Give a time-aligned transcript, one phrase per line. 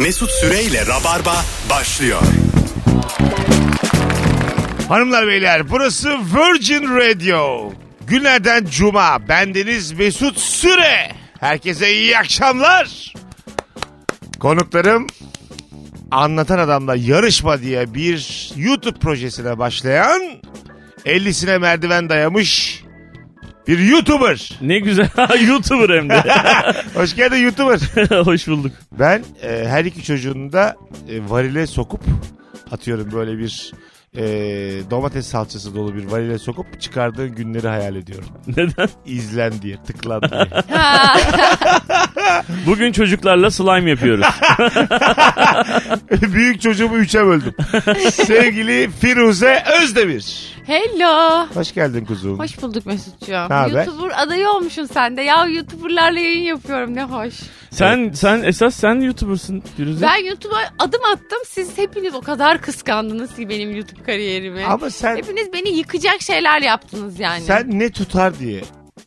[0.00, 2.22] Mesut Süreyle Rabarba başlıyor.
[4.88, 7.72] Hanımlar beyler burası Virgin Radio.
[8.06, 9.28] Günlerden Cuma.
[9.28, 11.12] Bendeniz Mesut Süre.
[11.40, 13.14] Herkese iyi akşamlar.
[14.40, 15.06] Konuklarım
[16.10, 20.22] Anlatan Adamla Yarışma diye bir YouTube projesine başlayan
[21.06, 22.79] 50'sine merdiven dayamış
[23.68, 24.58] bir YouTuber.
[24.60, 25.08] Ne güzel.
[25.48, 26.22] YouTuber hem de.
[26.94, 27.80] Hoş geldin YouTuber.
[28.24, 28.72] Hoş bulduk.
[28.92, 30.76] Ben e, her iki çocuğunu da
[31.08, 32.00] e, varile sokup
[32.70, 33.72] atıyorum böyle bir
[34.16, 34.22] e,
[34.90, 38.28] domates salçası dolu bir varile sokup çıkardığın günleri hayal ediyorum.
[38.46, 38.88] Neden?
[39.06, 40.46] İzlen diye, tıklan diye.
[42.66, 44.26] Bugün çocuklarla slime yapıyoruz.
[46.32, 47.54] Büyük çocuğumu üçe böldüm.
[48.10, 50.56] Sevgili Firuze Özdemir.
[50.66, 51.46] Hello.
[51.54, 52.38] Hoş geldin kuzum.
[52.38, 53.34] Hoş bulduk Mesut'cuğum.
[53.50, 53.86] haber?
[53.86, 55.22] YouTuber adayı olmuşsun sen de.
[55.22, 57.34] Ya YouTuber'larla yayın yapıyorum ne hoş.
[57.70, 60.06] Sen sen esas sen YouTuber'sın Firuze.
[60.06, 61.38] Ben YouTube'a adım attım.
[61.46, 64.64] Siz hepiniz o kadar kıskandınız ki benim YouTube kariyerimi.
[64.64, 67.40] Ama sen Hepiniz beni yıkacak şeyler yaptınız yani.
[67.40, 68.60] sen ne tutar diye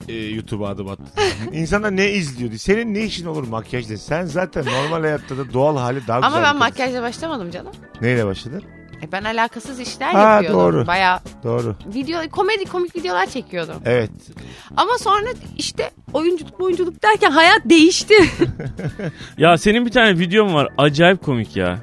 [0.10, 1.08] e, YouTube'a adım attın.
[1.54, 2.60] İnsanlar ne izliyor diye.
[2.60, 3.98] Senin ne işin olur makyajda?
[3.98, 6.34] Sen zaten normal hayatta da doğal hali daha güzel.
[6.38, 7.72] Ama ben makyajla başlamadım canım.
[8.02, 8.64] Neyle başladın?
[9.04, 10.60] E ben alakasız işler Ha, yapıyordum.
[10.60, 10.88] doğru.
[10.88, 11.76] Baya Doğru.
[11.96, 13.76] video, komedi komik videolar çekiyordum.
[13.86, 14.10] Evet.
[14.78, 15.26] Ama sonra
[15.58, 18.14] işte oyunculuk oyunculuk derken hayat değişti.
[19.38, 20.68] Ya senin bir tane videon var.
[20.78, 21.80] Acayip komik ya.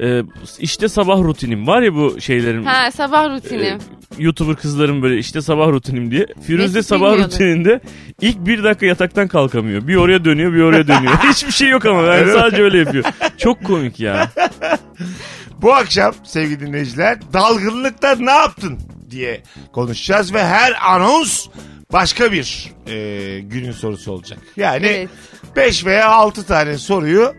[0.00, 0.22] Ee,
[0.58, 2.64] işte sabah rutinim var ya bu şeylerin.
[2.64, 3.64] ha sabah rutini.
[3.66, 3.78] e,
[4.18, 6.26] YouTuber kızların böyle işte sabah rutinim diye.
[6.46, 7.32] Firuze Mesut sabah bilmiyordu.
[7.32, 7.80] rutininde
[8.20, 9.88] ilk bir dakika yataktan kalkamıyor.
[9.88, 11.12] Bir oraya dönüyor bir oraya dönüyor.
[11.30, 13.04] Hiçbir şey yok ama yani sadece öyle yapıyor.
[13.38, 14.30] Çok komik ya.
[15.62, 18.78] Bu akşam sevgili dinleyiciler dalgınlıkta ne yaptın
[19.10, 21.46] diye konuşacağız ve her anons
[21.92, 24.38] başka bir e, günün sorusu olacak.
[24.56, 25.08] Yani Evet.
[25.56, 27.34] 5 veya 6 tane soruyu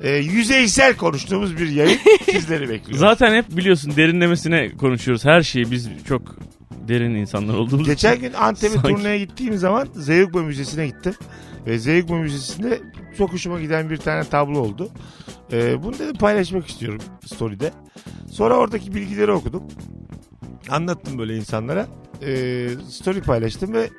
[0.00, 1.98] e, yüzeysel konuştuğumuz bir yayın
[2.32, 2.98] sizleri bekliyor.
[2.98, 5.24] Zaten hep biliyorsun derinlemesine konuşuyoruz.
[5.24, 6.22] Her şeyi biz çok
[6.88, 7.92] derin insanlar olduğumuz için.
[7.92, 8.88] Geçen gün Antep'e Sanki.
[8.88, 11.14] turneye gittiğim zaman Zeugma Müzesi'ne gittim.
[11.66, 12.80] Ve Zeugma Müzesi'nde
[13.18, 14.90] çok hoşuma giden bir tane tablo oldu.
[15.52, 17.70] Ee, bunu dedim paylaşmak istiyorum story'de.
[18.30, 19.62] Sonra oradaki bilgileri okudum.
[20.70, 21.86] Anlattım böyle insanlara.
[22.22, 23.90] Ee, story paylaştım ve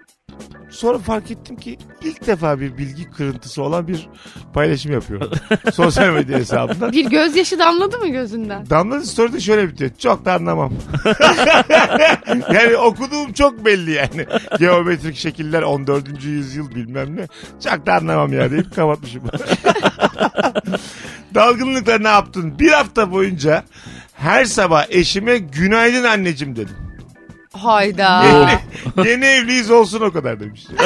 [0.69, 4.09] sonra fark ettim ki ilk defa bir bilgi kırıntısı olan bir
[4.53, 5.31] paylaşım yapıyorum.
[5.73, 6.91] Sosyal medya hesabından.
[6.91, 8.69] Bir gözyaşı damladı mı gözünden?
[8.69, 9.91] Damla'nın story'de şöyle bitiyor.
[9.97, 10.73] Çok da anlamam.
[12.53, 14.25] yani okuduğum çok belli yani.
[14.59, 16.23] Geometrik şekiller 14.
[16.23, 17.27] yüzyıl bilmem ne.
[17.63, 19.21] Çok da anlamam ya deyip kapatmışım.
[21.35, 22.59] Dalgınlıkla ne yaptın?
[22.59, 23.63] Bir hafta boyunca
[24.13, 26.75] her sabah eşime günaydın anneciğim dedim.
[27.53, 28.23] Hayda.
[28.25, 30.67] Yeni, yeni evliyiz olsun o kadar demiş.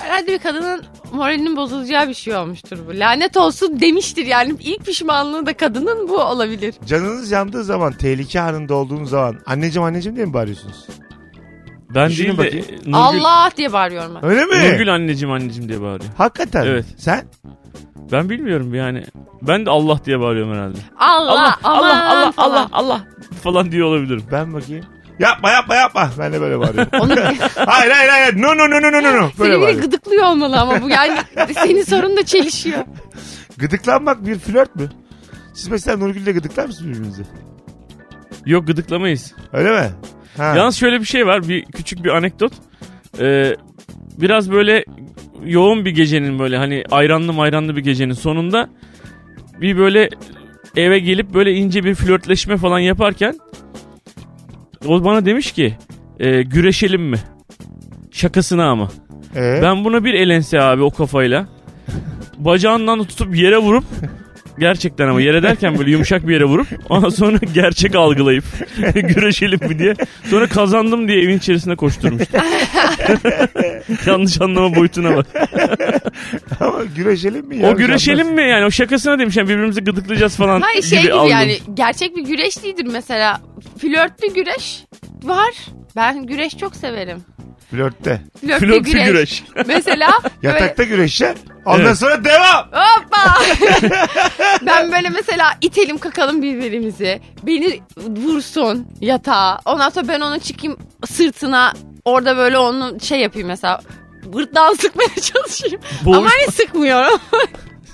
[0.00, 2.98] Herhalde bir kadının moralinin bozulacağı bir şey olmuştur bu.
[3.00, 4.54] Lanet olsun demiştir yani.
[4.60, 6.74] ilk pişmanlığı da kadının bu olabilir.
[6.86, 10.86] Canınız yandığı zaman, tehlike anında olduğunuz zaman anneciğim anneciğim diye mi bağırıyorsunuz?
[11.96, 12.66] Ben Düşünün değil de bakayım.
[12.86, 14.24] Nurgül, Allah diye bağırıyorum ben.
[14.24, 14.54] Öyle mi?
[14.72, 16.10] Nurgül anneciğim anneciğim diye bağırıyor.
[16.18, 16.66] Hakikaten.
[16.66, 16.84] Evet.
[16.98, 17.24] Sen?
[18.12, 19.04] Ben bilmiyorum yani.
[19.42, 20.78] Ben de Allah diye bağırıyorum herhalde.
[20.98, 22.52] Allah, Allah aman Allah Allah falan.
[22.56, 23.04] Allah Allah
[23.42, 24.24] falan diye olabilirim.
[24.32, 24.84] Ben bakayım.
[25.18, 26.10] Yapma yapma yapma.
[26.18, 26.90] Ben de böyle bağırıyorum.
[27.00, 27.14] Onu
[27.66, 28.42] hayır hayır hayır.
[28.42, 29.16] No no no no no no.
[29.16, 29.20] no.
[29.20, 29.80] Böyle seni biri bağırıyorum.
[29.80, 31.18] gıdıklıyor olmalı ama bu yani
[31.54, 32.84] senin sorun da çelişiyor.
[33.56, 34.88] Gıdıklanmak bir flört mü?
[35.54, 37.22] Siz mesela Nurgül'le gıdıklar mısınız birbirinizi?
[38.46, 39.34] Yok gıdıklamayız.
[39.52, 39.90] Öyle mi?
[40.36, 40.54] Ha.
[40.56, 41.48] Yalnız şöyle bir şey var.
[41.48, 42.52] Bir küçük bir anekdot.
[43.20, 43.56] Ee,
[44.20, 44.84] biraz böyle
[45.44, 48.68] yoğun bir gecenin böyle hani ayranlı mayranlı bir gecenin sonunda
[49.60, 50.08] bir böyle
[50.76, 53.34] eve gelip böyle ince bir flörtleşme falan yaparken
[54.86, 55.76] o bana demiş ki
[56.20, 57.16] e, güreşelim mi?
[58.10, 58.90] Şakasına ama.
[59.36, 59.60] Ee?
[59.62, 61.48] Ben buna bir elense abi o kafayla.
[62.38, 63.84] Bacağından tutup yere vurup
[64.58, 68.44] gerçekten ama yere derken böyle yumuşak bir yere vurup ondan sonra gerçek algılayıp
[68.94, 69.94] güreşelim mi diye
[70.30, 72.40] sonra kazandım diye evin içerisine koşturmuştum.
[74.06, 75.26] Yanlış anlama boyutuna bak.
[76.60, 77.56] Ama güreşelim mi?
[77.62, 81.12] O Yanlış güreşelim mi yani o şakasına demiş yani birbirimizi gıdıklayacağız falan Hayır şey gibi
[81.12, 81.30] algım.
[81.30, 83.40] yani gerçek bir güreş değildir mesela.
[83.78, 84.82] Flörtlü güreş
[85.22, 85.54] var.
[85.96, 87.18] Ben güreş çok severim.
[87.70, 88.20] Flörtte.
[88.40, 89.06] Flörtlü, Flörtlü güreş.
[89.06, 89.42] güreş.
[89.66, 90.10] Mesela
[90.42, 91.34] Yatakta güreşe.
[91.64, 91.98] Ondan Evet.
[91.98, 92.68] sonra devam.
[94.66, 97.20] ben böyle mesela itelim kakalım birbirimizi.
[97.42, 99.58] Beni vursun yatağa.
[99.64, 100.76] Ondan sonra ben onu çıkayım
[101.10, 101.72] sırtına.
[102.04, 103.80] Orada böyle onu şey yapayım mesela.
[104.32, 105.80] Gırtlağı sıkmaya çalışayım.
[106.04, 107.18] Boğuş- Ama hani sıkmıyorum.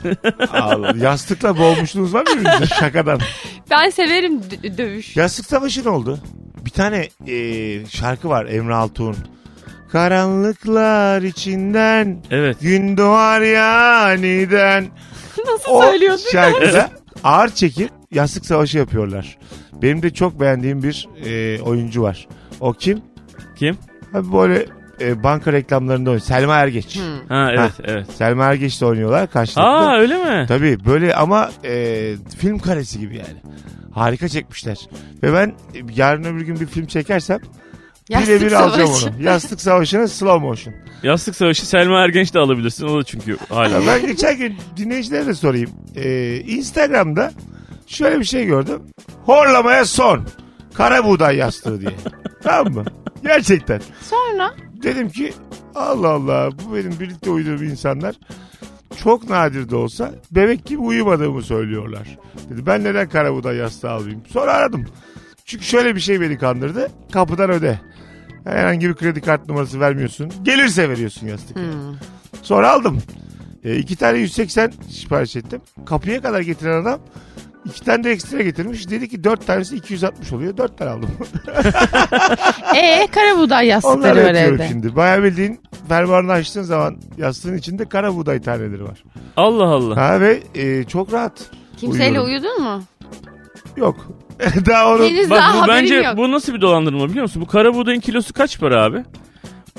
[0.53, 3.21] Allah, Yastıkla boğmuşluğunuz var mı birbirinize şakadan?
[3.71, 5.17] ben severim dö- dövüş.
[5.17, 6.19] Yastık savaşı ne oldu?
[6.65, 7.37] Bir tane e,
[7.87, 9.17] şarkı var Emre Altuğ'un.
[9.93, 12.61] Karanlıklar içinden Evet.
[12.61, 14.87] gün doğar ya aniden.
[15.47, 16.23] Nasıl O söylüyordun?
[16.33, 16.91] şarkıda
[17.25, 19.39] ağır çekim yastık savaşı yapıyorlar.
[19.83, 22.29] Benim de çok beğendiğim bir e, oyuncu var.
[22.61, 23.03] O kim?
[23.57, 23.77] Kim?
[24.15, 24.67] Abi böyle
[25.01, 26.27] e, banka reklamlarında oynuyor.
[26.27, 26.97] Selma Ergeç.
[26.97, 27.29] Hmm.
[27.29, 28.07] Ha evet evet.
[28.17, 29.63] Selma Ergeç'le oynuyorlar karşılıklı.
[29.63, 30.45] Aa öyle mi?
[30.49, 33.43] Tabii böyle ama e, film karesi gibi yani.
[33.93, 34.79] Harika çekmişler.
[35.23, 37.39] Ve ben e, yarın öbür gün bir film çekersem
[38.09, 39.07] Yastık birebir alacağım savaşı.
[39.17, 39.23] onu.
[39.23, 40.75] Yastık Savaşı'nın slow motion.
[41.03, 42.87] Yastık Savaşı Selma Ergenç de alabilirsin.
[42.87, 43.87] O da çünkü hala.
[43.87, 45.71] Ben geçen gün dinleyicilere de sorayım.
[45.97, 47.33] Ee, Instagram'da
[47.87, 48.83] şöyle bir şey gördüm.
[49.25, 50.27] Horlamaya son.
[50.75, 51.91] Kara buğday yastığı diye.
[52.43, 52.85] tamam mı?
[53.23, 53.81] Gerçekten.
[54.11, 55.33] Sonra Dedim ki
[55.75, 58.15] Allah Allah bu benim birlikte uyuduğum insanlar
[59.03, 62.19] çok nadir de olsa bebek gibi uyumadığımı söylüyorlar.
[62.51, 64.23] Dedi ben neden kara buğday yastığı almayayım?
[64.33, 64.87] Sonra aradım.
[65.45, 66.91] Çünkü şöyle bir şey beni kandırdı.
[67.13, 67.81] Kapıdan öde.
[68.45, 70.33] Herhangi bir kredi kart numarası vermiyorsun.
[70.43, 71.57] Gelirse veriyorsun yastık.
[71.57, 71.65] Hmm.
[72.43, 72.99] Sonra aldım.
[73.65, 75.61] E, iki tane 180 sipariş ettim.
[75.87, 77.01] Kapıya kadar getiren adam
[77.65, 78.91] iki tane de ekstra getirmiş.
[78.91, 80.57] Dedi ki dört tanesi 260 oluyor.
[80.57, 81.11] Dört tane aldım.
[82.77, 84.69] Ee kara buğday yastıkları Onları var evde.
[84.69, 84.97] şimdi.
[84.97, 89.05] Bayağı bildiğin fermuarını açtığın zaman yastığın içinde kara buğday taneleri var.
[89.37, 89.97] Allah Allah.
[89.97, 91.51] Ha ve e, çok rahat.
[91.77, 92.49] Kimseyle Uyuyorum.
[92.49, 92.83] uyudun mu?
[93.77, 94.07] Yok.
[94.67, 96.17] Daha onu Henüz Bak daha bu haberim bence yok.
[96.17, 97.43] bu nasıl bir dolandırma biliyor musun?
[97.43, 99.03] Bu kara buğdayın kilosu kaç para abi?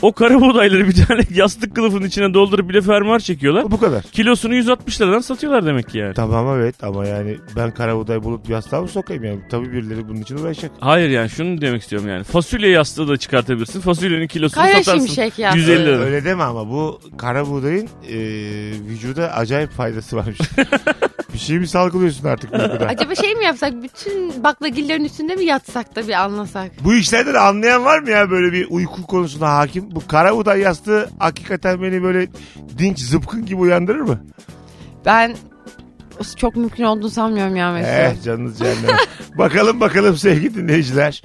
[0.02, 3.72] O kara buğdayları bir tane yastık kılıfının içine doldurup bir de fermuar çekiyorlar.
[3.72, 4.02] bu kadar.
[4.04, 6.14] Kilosunu 160 liradan satıyorlar demek ki yani.
[6.14, 9.40] Tamam evet ama yani ben kara buğday bulup yastığa mı sokayım yani?
[9.52, 10.72] Tabii birileri bunun için uğraşacak.
[10.80, 12.24] Hayır yani şunu demek istiyorum yani.
[12.24, 13.82] Fasulye yastığı da çıkartabilirsin.
[13.82, 15.06] Fasulyenin kilosunu Kara satarsın.
[15.06, 15.60] şimşek yastığı.
[15.60, 15.98] 150 Öyle, lira.
[16.04, 18.16] öyle deme ama bu kara buğdayın e,
[18.90, 20.38] vücuda acayip faydası varmış.
[21.34, 22.86] bir şey mi salgılıyorsun artık uykuda?
[22.90, 26.72] Acaba şey mi yapsak bütün baklagillerin üstünde mi yatsak da bir anlasak?
[26.84, 29.92] Bu işlerden anlayan var mı ya böyle bir uyku konusuna hakim?
[29.92, 32.28] Bu kara buğday yastığı hakikaten beni böyle
[32.78, 34.26] dinç zıpkın gibi uyandırır mı?
[35.06, 35.36] Ben
[36.36, 37.90] çok mümkün olduğunu sanmıyorum ya Mesut.
[37.90, 38.98] Eh canınız cehenneme.
[39.38, 41.24] bakalım bakalım sevgili dinleyiciler.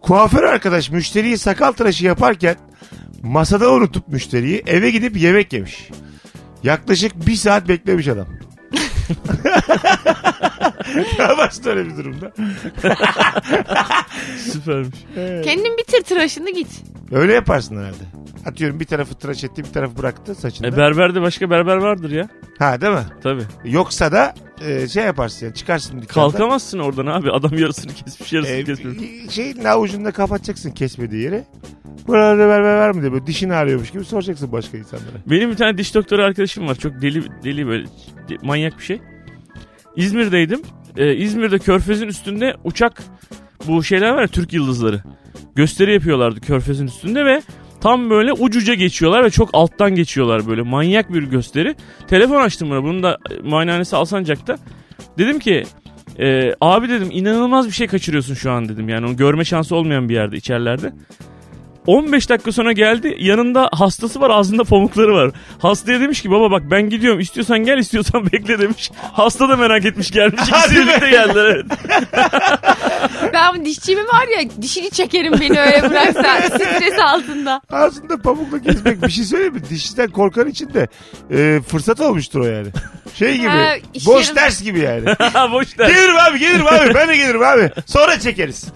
[0.00, 2.56] Kuaför arkadaş müşteriyi sakal tıraşı yaparken
[3.22, 5.88] masada unutup müşteriyi eve gidip yemek yemiş.
[6.62, 8.26] Yaklaşık bir saat beklemiş adam.
[11.18, 12.32] ne yaparsın öyle bir durumda?
[14.38, 14.98] Süpermiş.
[15.44, 16.68] Kendin bitir tıraşını git.
[17.12, 18.04] Öyle yaparsın herhalde.
[18.46, 20.68] Atıyorum bir tarafı tıraş etti bir tarafı bıraktı saçında.
[20.68, 22.28] E berberde başka berber vardır ya.
[22.58, 23.04] ha değil mi?
[23.22, 23.42] Tabii.
[23.64, 24.34] Yoksa da
[24.66, 26.30] e, şey yaparsın yani çıkarsın dükkanda.
[26.30, 27.30] Kalkamazsın oradan abi.
[27.32, 28.98] Adam yarısını kesmiş yarısını E, kesmiş.
[29.34, 31.44] şeyin avucunda kapatacaksın kesmediği yeri.
[32.06, 35.16] Burada ver ver ver mi diye böyle dişini ağrıyormuş gibi soracaksın başka insanlara.
[35.26, 36.74] Benim bir tane diş doktoru arkadaşım var.
[36.74, 37.86] Çok deli deli böyle
[38.42, 39.00] manyak bir şey.
[39.96, 40.62] İzmir'deydim.
[40.96, 43.02] Ee, İzmir'de Körfez'in üstünde uçak
[43.66, 45.02] bu şeyler var ya Türk yıldızları.
[45.54, 47.42] Gösteri yapıyorlardı Körfez'in üstünde ve
[47.80, 51.76] tam böyle ucuca geçiyorlar ve çok alttan geçiyorlar böyle manyak bir gösteri.
[52.08, 52.82] Telefon açtım buna.
[52.82, 54.56] Bunun da e, muayenehanesi Alsancak'ta.
[55.18, 55.64] Dedim ki
[56.18, 58.88] e, abi dedim inanılmaz bir şey kaçırıyorsun şu an dedim.
[58.88, 60.92] Yani onu görme şansı olmayan bir yerde içerilerde.
[61.88, 65.30] 15 dakika sonra geldi yanında hastası var ağzında pamukları var.
[65.58, 68.90] Hastaya demiş ki baba bak ben gidiyorum istiyorsan gel istiyorsan bekle demiş.
[69.12, 70.40] Hasta da merak etmiş gelmiş.
[70.48, 71.66] İkisi birlikte geldiler evet.
[73.32, 77.60] Ben dişçimi var ya dişini çekerim beni öyle bıraksan stres altında.
[77.70, 79.62] Ağzında pamukla kesmek bir şey söyleyeyim mi?
[79.70, 80.88] Dişten korkan için de
[81.30, 82.68] e, fırsat olmuştur o yani.
[83.14, 83.72] Şey gibi Ha,
[84.06, 85.04] boş yerim- ders gibi yani.
[85.52, 85.88] Boş der.
[85.88, 87.70] gelirim abi gelirim abi ben de gelirim abi.
[87.86, 88.66] Sonra çekeriz.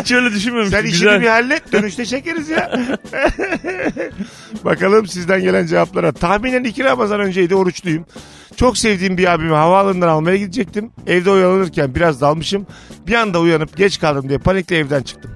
[0.00, 0.78] Hiç öyle düşünmemiştim.
[0.78, 1.20] Sen işini Güzel.
[1.20, 2.72] bir hallet dönüşte çekeriz ya.
[4.64, 6.12] Bakalım sizden gelen cevaplara.
[6.12, 8.06] Tahminen iki Ramazan önceydi oruçluyum.
[8.56, 10.90] Çok sevdiğim bir abimi havaalanından almaya gidecektim.
[11.06, 12.66] Evde oyalanırken biraz dalmışım.
[13.06, 15.30] Bir anda uyanıp geç kaldım diye panikle evden çıktım.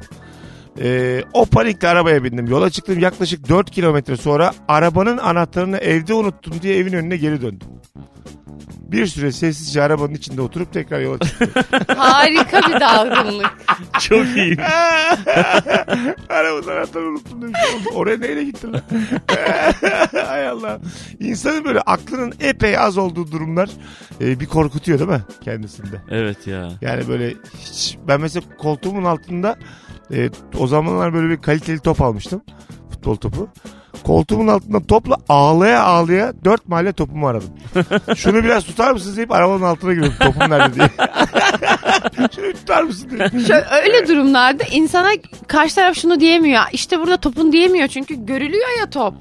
[0.81, 2.47] Ee, o panikle arabaya bindim.
[2.47, 7.69] Yola çıktım yaklaşık 4 kilometre sonra arabanın anahtarını evde unuttum diye evin önüne geri döndüm.
[8.93, 11.49] Bir süre sessizce arabanın içinde oturup tekrar yola çıktım.
[11.97, 13.51] Harika bir dalgınlık.
[14.01, 14.57] Çok iyi.
[16.29, 17.61] Arabanın anahtarını unuttum demiş.
[17.73, 18.83] Oğlum, Oraya neyle gittin lan?
[20.27, 20.81] Hay Allah.
[21.21, 23.71] İnsanın böyle aklının epey az olduğu durumlar
[24.21, 26.01] e, bir korkutuyor değil mi kendisinde?
[26.11, 26.69] Evet ya.
[26.81, 29.57] Yani böyle hiç ben mesela koltuğumun altında
[30.13, 32.43] e, o zamanlar böyle bir kaliteli top almıştım.
[32.91, 33.49] Futbol topu.
[34.05, 37.51] Koltuğumun altında topla ağlaya ağlaya dört mahalle topumu aradım.
[38.17, 40.15] Şunu biraz tutar mısınız deyip arabanın altına girdim.
[40.21, 40.89] Topum nerede diye.
[42.37, 43.29] Şunu tutar mısın diye.
[43.29, 45.09] Şöyle, öyle durumlarda insana
[45.47, 46.63] karşı taraf şunu diyemiyor.
[46.73, 49.15] İşte burada topun diyemiyor çünkü görülüyor ya top.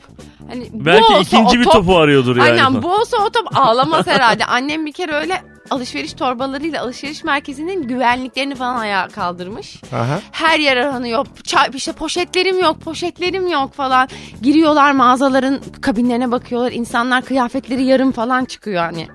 [0.49, 2.49] Hani bu Belki olsa ikinci o bir top- topu arıyordur yani.
[2.49, 4.45] Aynen bu olsa o top ağlamaz herhalde.
[4.45, 9.81] Annem bir kere öyle alışveriş torbalarıyla alışveriş merkezinin güvenliklerini falan ayağa kaldırmış.
[9.95, 10.19] Aha.
[10.31, 11.25] Her yer aranıyor.
[11.25, 14.09] Ça- işte poşetlerim yok, poşetlerim yok falan.
[14.41, 16.71] Giriyorlar mağazaların kabinlerine bakıyorlar.
[16.71, 19.07] İnsanlar kıyafetleri yarım falan çıkıyor hani.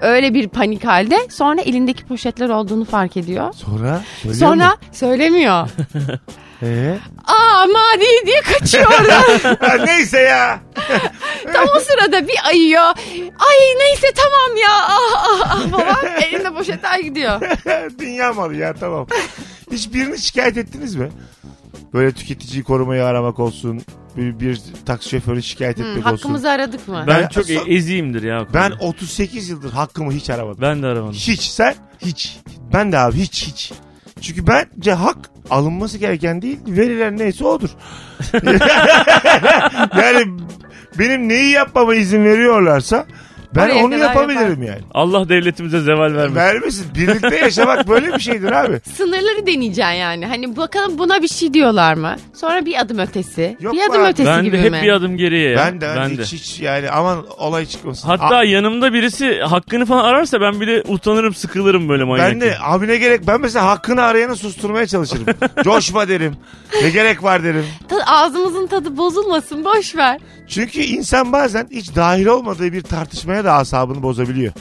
[0.00, 1.18] Öyle bir panik halde.
[1.30, 3.52] Sonra elindeki poşetler olduğunu fark ediyor.
[3.54, 4.00] Sonra
[4.38, 4.74] Sonra mu?
[4.92, 5.68] söylemiyor.
[6.64, 6.98] Ee?
[7.26, 9.86] Aa madi diye kaçıyor oradan.
[9.86, 10.60] Neyse ya.
[11.52, 12.82] Tam o sırada bir ayıyor.
[13.38, 14.70] Ay neyse tamam ya.
[14.72, 16.16] Ah ah ah falan.
[16.22, 17.40] Elinde poşetler gidiyor.
[17.98, 19.06] Dünya malı ya tamam.
[19.72, 21.08] Hiç birini şikayet ettiniz mi?
[21.94, 23.82] Böyle tüketiciyi korumayı aramak olsun.
[24.16, 26.16] Bir, bir taksi şoförü şikayet Hmm, etmek olsun.
[26.16, 27.04] hakkımızı aradık mı?
[27.08, 28.46] Ben Ben- çok e- eziyimdir ya.
[28.54, 28.84] Ben konuda.
[28.84, 30.58] 38 yıldır hakkımı hiç aramadım.
[30.62, 31.12] ben de aramadım.
[31.14, 31.74] Hiç sen?
[32.04, 32.36] Hiç.
[32.72, 33.72] Ben de abi hiç hiç.
[34.20, 37.70] Çünkü bence hak alınması gereken değil verilen neyse odur.
[40.02, 40.26] yani
[40.98, 43.06] benim neyi yapmama izin veriyorlarsa
[43.54, 44.80] ben Oraya onu kadar yapabilirim yani.
[44.94, 46.34] Allah devletimize zeval vermesin.
[46.34, 46.86] Vermesin.
[46.94, 48.80] Birlikte yaşamak böyle bir şeydir abi.
[48.96, 50.26] Sınırları deneyeceksin yani.
[50.26, 52.16] Hani bakalım buna bir şey diyorlar mı?
[52.34, 53.56] Sonra bir adım ötesi.
[53.60, 54.08] Yok bir adım abi.
[54.08, 54.80] ötesi ben gibi de hep mi?
[54.82, 55.56] bir adım geriye ya.
[55.58, 56.22] Ben de, ben ben de.
[56.22, 58.08] hiç, hiç yani aman olay çıkmasın.
[58.08, 62.30] Hatta A- yanımda birisi hakkını falan ararsa ben bile utanırım sıkılırım böyle manyak.
[62.30, 65.26] ben de abi ne gerek ben mesela hakkını arayanı susturmaya çalışırım.
[65.64, 66.36] Coşma derim.
[66.82, 67.64] Ne gerek var derim.
[67.88, 70.20] Ta- ağzımızın tadı bozulmasın boş ver.
[70.48, 74.52] Çünkü insan bazen hiç dahil olmadığı bir tartışmaya da asabını bozabiliyor.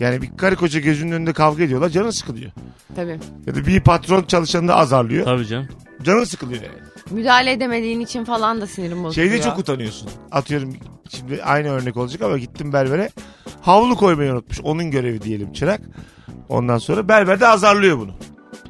[0.00, 2.50] Yani bir karı koca gözünün önünde kavga ediyorlar canı sıkılıyor.
[2.96, 3.18] Tabii.
[3.46, 5.24] Ya da bir patron çalışanını da azarlıyor.
[5.24, 5.68] Tabii canım.
[6.02, 6.74] Canı sıkılıyor yani.
[7.10, 9.30] Müdahale edemediğin için falan da sinirim bozuluyor.
[9.30, 10.10] Şeyde çok utanıyorsun.
[10.32, 10.76] Atıyorum
[11.08, 13.10] şimdi aynı örnek olacak ama gittim berbere.
[13.60, 14.60] Havlu koymayı unutmuş.
[14.60, 15.80] Onun görevi diyelim çırak.
[16.48, 18.12] Ondan sonra berber de azarlıyor bunu.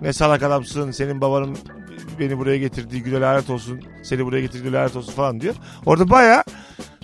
[0.00, 1.56] Ne salak adamsın senin babanın
[2.18, 3.80] beni buraya getirdiği güle lanet olsun.
[4.02, 5.54] Seni buraya getirdiği güle lanet olsun falan diyor.
[5.86, 6.44] Orada baya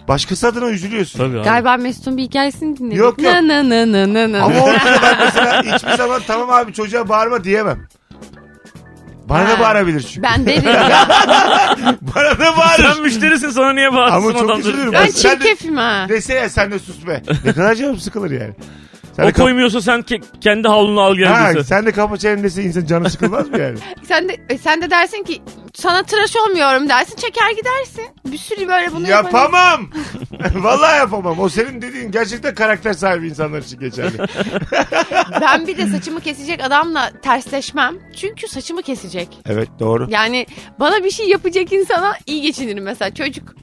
[0.09, 1.19] başkası adına üzülüyorsun.
[1.19, 1.45] Tabii abi.
[1.45, 2.99] Galiba Mesut'un bir hikayesini dinledik.
[2.99, 3.33] Yok, yok.
[3.35, 4.43] Na na na na na na.
[4.45, 7.89] Ama orada ben mesela hiçbir zaman tamam abi çocuğa bağırma diyemem.
[9.29, 10.23] Bana da bağırabilir çünkü.
[10.23, 11.07] Ben derim ya.
[12.01, 12.93] Bana da bağırır.
[12.95, 14.61] Sen müşterisin sana niye bağırsın Ama çok adam?
[14.61, 14.93] üzülürüm.
[14.93, 16.07] Ben Sen de- çirkefim ha.
[16.09, 17.23] Dese ya sen de sus be.
[17.45, 18.55] Ne kadar canım sıkılır yani.
[19.19, 22.63] Sen O kap- koymuyorsa sen ke- kendi havlunu al gel ha, sen de kapı çenemdesi
[22.63, 23.79] insan canı sıkılmaz mı yani?
[24.09, 25.43] Sen de e, sen de dersin ki
[25.75, 28.05] sana tıraş olmuyorum dersin çeker gidersin.
[28.27, 29.91] Bir sürü böyle bunu yapan- yapamam.
[30.55, 31.39] Vallahi yapamam.
[31.41, 34.19] O senin dediğin gerçekten karakter sahibi insanlar için geçerli.
[35.41, 37.95] Ben bir de saçımı kesecek adamla tersleşmem.
[38.17, 39.29] Çünkü saçımı kesecek.
[39.47, 40.07] evet doğru.
[40.11, 40.47] Yani
[40.81, 43.15] bana bir şey yapacak insana iyi geçinirim mesela.
[43.15, 43.55] Çocuk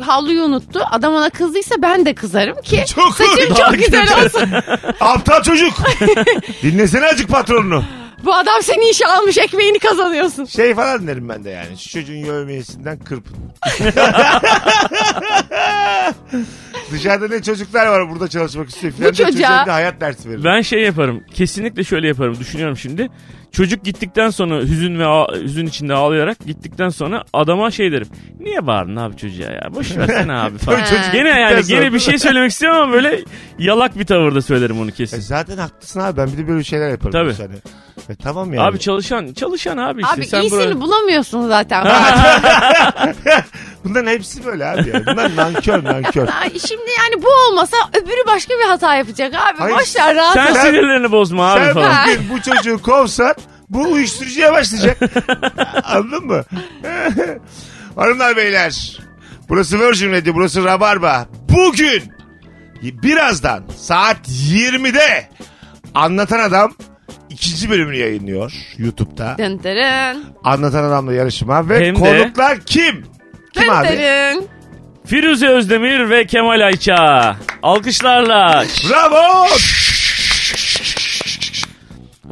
[0.00, 0.80] havluyu unuttu.
[0.90, 4.48] Adam ona kızdıysa ben de kızarım ki Çok saçım çok güzel olsun.
[5.00, 5.72] Aptal çocuk.
[6.62, 7.84] Dinlesene azıcık patronunu.
[8.24, 10.44] Bu adam seni işe almış ekmeğini kazanıyorsun.
[10.44, 11.78] Şey falan derim ben de yani.
[11.78, 13.36] Şu çocuğun yövmeyesinden kırpın.
[16.92, 18.92] Dışarıda ne çocuklar var burada çalışmak istiyor.
[18.98, 20.44] Bu çocuğa- hayat dersi veririm.
[20.44, 21.24] Ben şey yaparım.
[21.34, 22.36] Kesinlikle şöyle yaparım.
[22.40, 23.10] Düşünüyorum şimdi.
[23.52, 25.04] Çocuk gittikten sonra hüzün ve
[25.42, 28.08] hüzün içinde ağlayarak gittikten sonra adama şey derim.
[28.40, 29.74] Niye bağırdın abi çocuğa ya?
[29.74, 30.78] Boş versene abi falan.
[30.84, 33.20] Çocuk Gene yani sonra- gene bir şey söylemek istiyorum ama böyle
[33.58, 35.20] yalak bir tavırda söylerim onu E kesin.
[35.20, 36.16] zaten haklısın abi.
[36.16, 37.12] Ben bir de böyle şeyler yaparım.
[37.12, 37.24] Tabii.
[37.26, 37.48] mesela.
[38.08, 38.64] E tamam yani.
[38.66, 40.14] Abi çalışan çalışan abi işte.
[40.14, 41.86] Abi sen iyisini böyle- bulamıyorsun zaten.
[43.84, 45.06] Bunların hepsi böyle abi yani.
[45.06, 46.28] Bunlar nankör nankör.
[46.68, 49.58] Şimdi yani bu olmasa öbürü başka bir hata yapacak abi.
[49.58, 50.54] Hayır, Boş ver rahat Sen ol.
[50.54, 52.06] Sen- sinirlerini bozma abi Sen falan.
[52.06, 53.34] bugün bu çocuğu kovsan
[53.72, 54.98] bu uyuşturucuya başlayacak.
[55.84, 56.44] Anladın mı?
[57.96, 58.98] Hanımlar beyler.
[59.48, 61.26] Burası Virgin Radio, burası Rabarba.
[61.48, 62.02] Bugün
[62.82, 65.28] birazdan saat 20'de
[65.94, 66.72] Anlatan Adam
[67.30, 69.34] ikinci bölümünü yayınlıyor YouTube'da.
[69.38, 70.24] Dın dırın.
[70.44, 73.04] Anlatan Adam'la yarışma ve Hem de- konuklar kim?
[73.54, 73.88] Kim Dın abi?
[73.88, 74.46] dırın.
[75.06, 77.36] Firuze Özdemir ve Kemal Ayça.
[77.62, 78.64] Alkışlarla.
[78.90, 79.46] Bravo!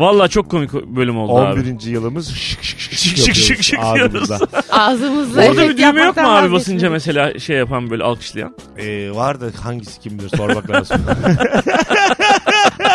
[0.00, 1.61] Valla çok komik bölüm oldu abi.
[1.61, 1.80] 11.
[1.90, 4.38] yılımız şık şık şık Şık şık şık şık ağzımızda.
[4.71, 8.57] Ağzımızla Orada bir düğme yok mu abi basınca mesela şey yapan böyle alkışlayan?
[8.78, 10.97] Ee, vardı hangisi kim bilir sormak lazım.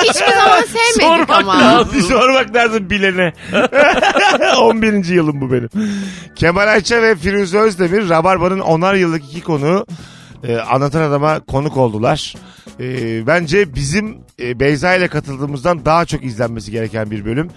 [0.03, 1.59] Hiçbir zaman sevmedik Sormak ama.
[1.61, 1.93] lazım.
[1.97, 3.33] Bir sormak lazım bilene.
[4.61, 5.05] 11.
[5.05, 5.69] yılım bu benim.
[6.35, 9.85] Kemal Ayça ve Firuze Özdemir Rabarba'nın onar yıllık iki konuğu
[10.43, 12.33] e, anlatan adama konuk oldular.
[12.79, 12.87] E,
[13.27, 17.49] bence bizim e, Beyza ile katıldığımızdan daha çok izlenmesi gereken bir bölüm.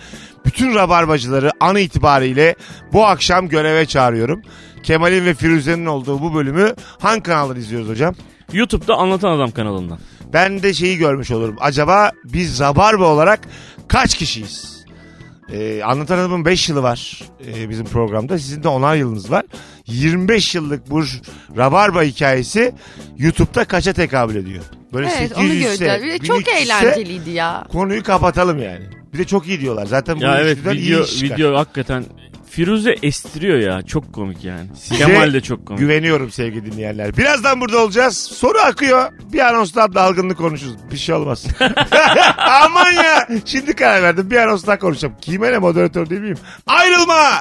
[0.44, 2.54] Bütün Rabarbacıları an itibariyle
[2.92, 4.42] bu akşam göreve çağırıyorum.
[4.82, 8.14] Kemal'in ve Firuze'nin olduğu bu bölümü hangi kanaldan izliyoruz hocam?
[8.52, 9.98] YouTube'da Anlatan Adam kanalından.
[10.32, 11.56] Ben de şeyi görmüş olurum.
[11.60, 13.40] Acaba biz Rabarba olarak
[13.88, 14.77] kaç kişiyiz?
[15.52, 18.38] Ee, Anlatan Adam'ın 5 yılı var ee, bizim programda.
[18.38, 19.44] Sizin de 10'ar yılınız var.
[19.86, 21.02] 25 yıllık bu
[21.56, 22.74] Rabarba hikayesi
[23.18, 24.64] YouTube'da kaça tekabül ediyor?
[24.92, 26.02] Böyle Evet 800 onu göreceğiz.
[26.02, 27.64] Bir de çok 1300 ise eğlenceliydi ya.
[27.72, 28.84] Konuyu kapatalım yani.
[29.12, 29.86] Bir de çok iyi diyorlar.
[29.86, 32.04] Zaten bu Ya evet video video hakikaten
[32.58, 33.82] Firuze estiriyor ya.
[33.82, 34.66] Çok komik yani.
[34.80, 35.80] Size Kemal de çok komik.
[35.80, 37.16] Güveniyorum sevgili dinleyenler.
[37.16, 38.16] Birazdan burada olacağız.
[38.16, 39.12] Soru akıyor.
[39.32, 40.74] Bir anonstan dalgınlık konuşuruz.
[40.92, 41.46] Bir şey olmaz.
[42.38, 43.28] Aman ya.
[43.44, 44.30] Şimdi karar verdim.
[44.30, 45.14] Bir anonstan konuşacağım.
[45.20, 46.38] Kime ne moderatör değil miyim?
[46.66, 47.40] Ayrılma.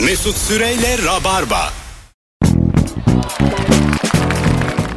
[0.00, 1.68] Mesut Süreyle Rabarba.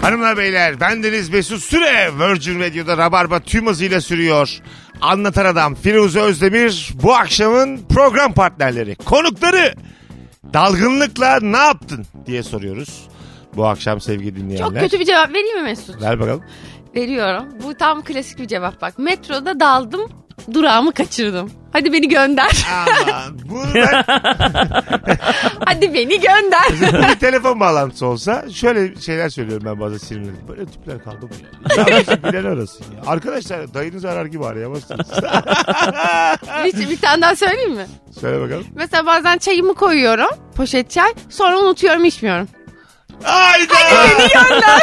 [0.02, 4.60] Hanımlar beyler bendeniz Mesut Süre Virgin Radio'da Rabarba tüm hızıyla sürüyor.
[5.03, 8.95] Anlatan Adam Firuze Özdemir bu akşamın program partnerleri.
[8.95, 9.74] Konukları
[10.53, 13.07] dalgınlıkla ne yaptın diye soruyoruz.
[13.55, 14.65] Bu akşam sevgili dinleyenler.
[14.69, 16.01] Çok kötü bir cevap vereyim mi Mesut?
[16.01, 16.43] Ver bakalım.
[16.95, 17.45] Veriyorum.
[17.63, 19.00] Bu tam klasik bir cevap bak.
[19.00, 20.01] Metroda daldım,
[20.54, 21.52] durağımı kaçırdım.
[21.74, 22.66] Hadi beni gönder.
[23.08, 24.04] Aman bunu ben
[25.66, 26.72] Hadi beni gönder.
[27.10, 30.48] bir telefon bağlantısı olsa şöyle şeyler söylüyorum ben bazen sinirlenip.
[30.48, 31.32] Böyle tipler kaldı mı
[31.78, 31.86] ya?
[31.88, 33.02] Ya nasıl bilen arasın ya.
[33.12, 35.08] Arkadaşlar dayınızı arar gibi arayamazsınız.
[36.66, 37.86] bir, bir tane daha söyleyeyim mi?
[38.20, 38.66] Söyle bakalım.
[38.75, 40.30] Mesela bazen çayımı koyuyorum.
[40.56, 41.13] Poşet çay.
[41.30, 42.48] Sonra unutuyorum içmiyorum.
[43.24, 43.74] Hayda!
[44.20, 44.82] beni gönder.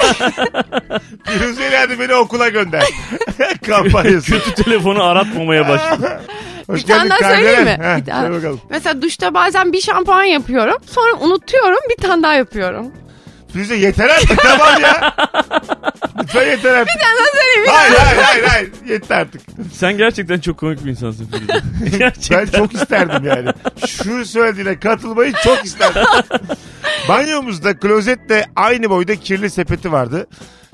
[1.25, 2.85] Firuze'yle hadi beni okula gönder.
[3.67, 4.27] Kampanyası.
[4.33, 6.21] Kötü telefonu aratmamaya başladı.
[6.67, 7.79] Hoş Bir tane geldin daha söyleyeyim mi?
[7.83, 8.21] Heh, Bir tane.
[8.27, 8.61] söyle bakalım.
[8.71, 10.77] Mesela duşta bazen bir şampuan yapıyorum.
[10.87, 12.93] Sonra unutuyorum bir tane daha yapıyorum.
[13.53, 15.15] Firuze yeter artık tamam ya.
[16.35, 16.95] Lütfen yeter artık.
[16.95, 17.63] Bir tane daha söyleyeyim.
[17.65, 18.71] bir Hayır hayır hayır hayır.
[18.89, 19.41] Yeter artık.
[19.73, 21.97] Sen gerçekten çok komik bir insansın Firuze.
[21.99, 22.47] gerçekten.
[22.53, 23.51] Ben çok isterdim yani.
[23.87, 26.03] Şu söylediğine katılmayı çok isterdim.
[27.09, 30.27] Banyomuzda klozetle aynı boyda kirli sepeti vardı.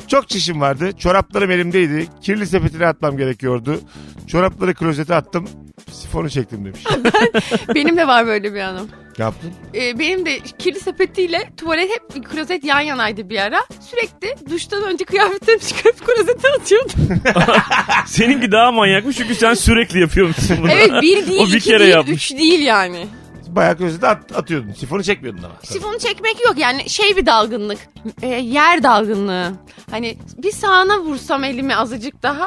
[0.09, 0.91] Çok çişim vardı.
[0.99, 2.07] Çoraplarım elimdeydi.
[2.23, 3.81] Kirli sepetine atmam gerekiyordu.
[4.27, 5.49] Çorapları klozete attım.
[5.93, 6.85] Sifonu çektim demiş.
[7.75, 8.89] Benim de var böyle bir anım.
[9.19, 9.53] Ne yaptın?
[9.75, 13.61] Ee, benim de kirli sepetiyle tuvalet hep klozet yan yanaydı bir ara.
[13.91, 17.21] Sürekli duştan önce kıyafetlerimi çıkarıp klozete atıyordum.
[18.07, 20.71] Seninki daha manyakmış çünkü sen sürekli yapıyormuşsun bunu.
[20.73, 22.33] evet bir değil, O bir iki kere değil, yapmış.
[22.33, 23.07] üç değil yani.
[23.49, 24.73] Bayağı klozete at, atıyordun.
[24.73, 25.55] Sifonu çekmiyordun ama.
[25.63, 27.79] Sifonu çekmek yok yani şey bir dalgınlık.
[28.23, 29.53] e, yer dalgınlığı.
[29.91, 32.47] Hani bir sağına vursam elimi azıcık daha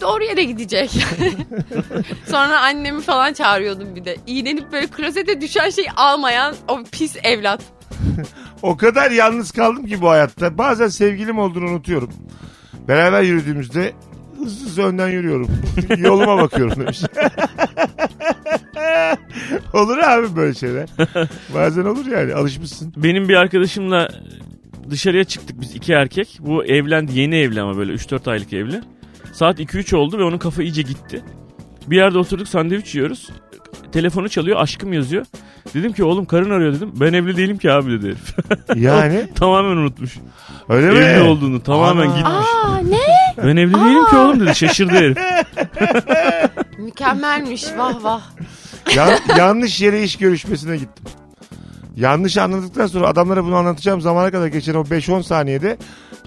[0.00, 0.90] doğru yere gidecek.
[2.30, 4.16] Sonra annemi falan çağırıyordum bir de.
[4.26, 7.60] İğnenip böyle klozete düşen şeyi almayan o pis evlat.
[8.62, 10.58] O kadar yalnız kaldım ki bu hayatta.
[10.58, 12.10] Bazen sevgilim olduğunu unutuyorum.
[12.88, 13.92] Beraber yürüdüğümüzde
[14.38, 15.48] hızlı hızlı önden yürüyorum.
[15.98, 17.00] Yoluma bakıyorum demiş.
[19.72, 20.88] olur abi böyle şeyler.
[21.54, 22.92] Bazen olur yani alışmışsın.
[22.96, 24.08] Benim bir arkadaşımla
[24.90, 26.38] dışarıya çıktık biz iki erkek.
[26.40, 28.80] Bu evlendi yeni evli ama böyle 3-4 aylık evli.
[29.34, 31.22] Saat 2-3 oldu ve onun kafa iyice gitti.
[31.86, 33.30] Bir yerde oturduk sandviç yiyoruz.
[33.92, 35.26] Telefonu çalıyor aşkım yazıyor.
[35.74, 36.90] Dedim ki oğlum karın arıyor dedim.
[37.00, 38.34] Ben evli değilim ki abi dedi herif.
[38.76, 40.18] Yani tamamen unutmuş.
[40.68, 40.98] öyle mi?
[40.98, 42.16] Evli olduğunu tamamen Ana.
[42.16, 42.48] gitmiş.
[42.64, 42.98] Aa ne?
[43.48, 44.54] Ben evli değilim ki oğlum dedi.
[44.54, 45.18] Şaşırdı herif.
[46.78, 48.22] Mükemmelmiş vah vah.
[48.96, 51.04] Ya- yanlış yere iş görüşmesine gittim.
[51.96, 55.76] Yanlış anladıktan sonra adamlara bunu anlatacağım zamana kadar geçen o 5-10 saniyede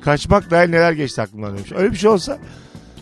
[0.01, 1.71] kaçmak dahil neler geçti aklımdan demiş.
[1.75, 2.37] Öyle bir şey olsa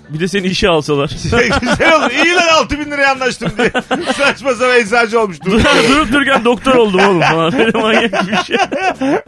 [0.10, 1.10] Bir de seni işe alsalar.
[1.62, 2.26] güzel olur.
[2.26, 3.72] İyi lan 6 bin liraya anlaştım diye.
[4.14, 5.38] Saçma sapan eczacı olmuş.
[5.46, 7.52] Dur- Durup dururken doktor oldum oğlum falan.
[7.54, 8.58] Böyle manyak bir şey.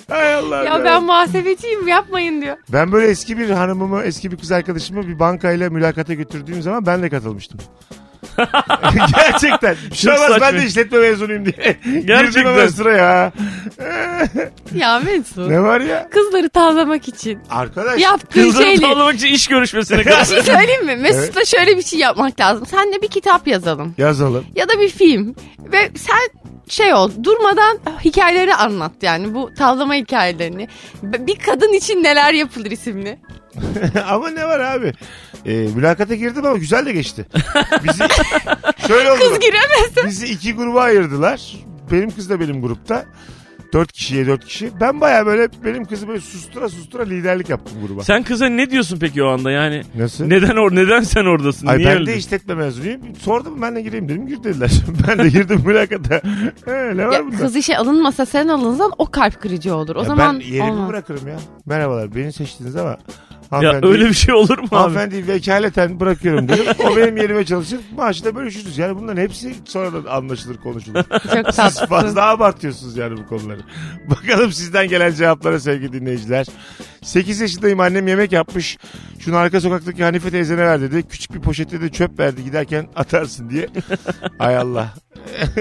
[0.09, 0.63] Hay Allah.
[0.63, 2.57] Ya ben muhasebeciyim yapmayın diyor.
[2.69, 7.03] Ben böyle eski bir hanımımı, eski bir kız arkadaşımı bir bankayla mülakata götürdüğüm zaman ben
[7.03, 7.59] de katılmıştım.
[9.15, 9.75] Gerçekten.
[10.03, 11.77] Bir olmaz, ben de işletme mezunuyum diye.
[11.83, 12.25] Gerçekten.
[12.25, 13.31] Girdim hemen sıraya.
[14.75, 15.47] Ya Mesut.
[15.49, 16.09] Ne var ya?
[16.09, 18.01] Kızları tavlamak için Arkadaş.
[18.01, 18.81] yaptığın Kızları şeyle.
[18.81, 20.25] tavlamak için iş görüşmesine Bir kadar.
[20.25, 20.95] şey söyleyeyim mi?
[20.95, 22.65] Mesut'la şöyle bir şey yapmak lazım.
[22.65, 23.95] Sen de bir kitap yazalım.
[23.97, 24.45] Yazalım.
[24.55, 25.35] Ya da bir film.
[25.59, 26.29] Ve sen
[26.67, 30.67] şey ol durmadan hikayeleri anlat yani bu tavlama hikayelerini.
[31.03, 33.19] Bir kadın için neler yapılır isimli.
[34.09, 34.93] ama ne var abi?
[35.45, 37.25] Ee, mülakata girdim ama güzel de geçti.
[37.83, 38.03] Bizi,
[38.87, 39.19] şöyle oldu.
[39.19, 40.05] Kız giremez.
[40.05, 41.55] Bizi iki gruba ayırdılar.
[41.91, 43.05] Benim kız da benim grupta.
[43.77, 44.71] Dört kişiye dört kişi.
[44.81, 48.03] Ben baya böyle benim kızı böyle sustura sustura liderlik yaptım gruba.
[48.03, 49.81] Sen kıza ne diyorsun peki o anda yani?
[49.95, 50.25] Nasıl?
[50.25, 51.67] Neden or neden sen oradasın?
[51.67, 52.05] Ay Niye ben öyle?
[52.05, 53.01] de işletme mezunuyum.
[53.21, 54.27] Sordum ben de gireyim dedim.
[54.27, 54.71] Gir dediler.
[55.07, 56.21] ben de girdim mülakata.
[56.65, 57.37] He, ne var Ya, bunda?
[57.37, 59.95] kız işe alınmasa sen alınsan o kalp kırıcı olur.
[59.95, 60.89] O Ya zaman ben yerimi olmaz.
[60.89, 61.37] bırakırım ya.
[61.65, 62.97] Merhabalar beni seçtiniz ama
[63.51, 64.75] Ya öyle bir şey olur mu abi?
[64.75, 66.65] Hanımefendi vekaleten bırakıyorum dedim.
[66.85, 67.79] O benim yerime çalışır.
[67.95, 68.77] Maaşı da bölüşürüz.
[68.77, 71.03] Yani bunların hepsi sonradan anlaşılır konuşulur.
[71.03, 71.87] Çok Siz tatlı.
[71.87, 73.59] fazla abartıyorsunuz yani bu konuları.
[74.09, 76.45] Bakalım sizden gelen cevaplara sevgili dinleyiciler.
[77.03, 78.77] 8 yaşındayım annem yemek yapmış.
[79.19, 81.03] Şunu arka sokaktaki Hanife teyzene ver dedi.
[81.09, 83.67] Küçük bir poşette de çöp verdi giderken atarsın diye.
[84.39, 84.93] Ay Allah.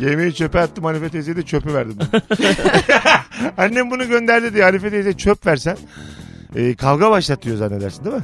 [0.00, 1.96] Yemeği çöpe attım Hanife teyzeye de çöpü verdim.
[3.56, 5.76] Annem bunu gönderdi diye Hanife teyze çöp versen
[6.56, 8.22] e, kavga başlatıyor zannedersin değil mi?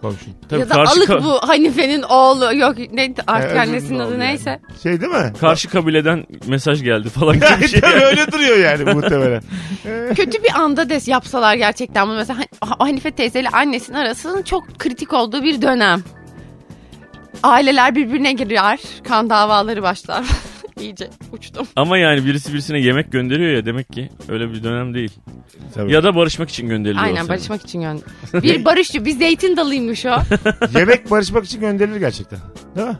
[0.00, 0.32] Komşun.
[0.48, 2.54] Tabii ya da karşı, alık ka- bu Hanife'nin oğlu.
[2.56, 4.50] Yok ne artık Ee, annesinin adı dilerim neyse.
[4.50, 4.80] yani.
[4.82, 5.32] Şey değil mi?
[5.40, 7.80] karşı kabileden mesaj geldi falan gibi bir şey.
[7.80, 9.42] Tabii öyle duruyor yani muhtemelen.
[10.14, 15.12] Kötü bir anda des yapsalar gerçekten bunu mesela Han- Hanife teyzeyle annesinin arasının çok kritik
[15.12, 16.02] olduğu bir dönem.
[17.42, 18.78] Aileler birbirine girer,
[19.08, 20.24] kan davaları başlar.
[20.80, 21.66] İyice uçtum.
[21.76, 25.12] Ama yani birisi birisine yemek gönderiyor ya demek ki öyle bir dönem değil.
[25.74, 25.92] Tabii.
[25.92, 27.04] Ya da barışmak için gönderiliyor.
[27.04, 28.02] Aynen barışmak için gönder.
[28.42, 30.18] Bir barışçı, bir zeytin dalıymış o.
[30.78, 32.38] Yemek barışmak için gönderilir gerçekten.
[32.76, 32.98] Değil mi?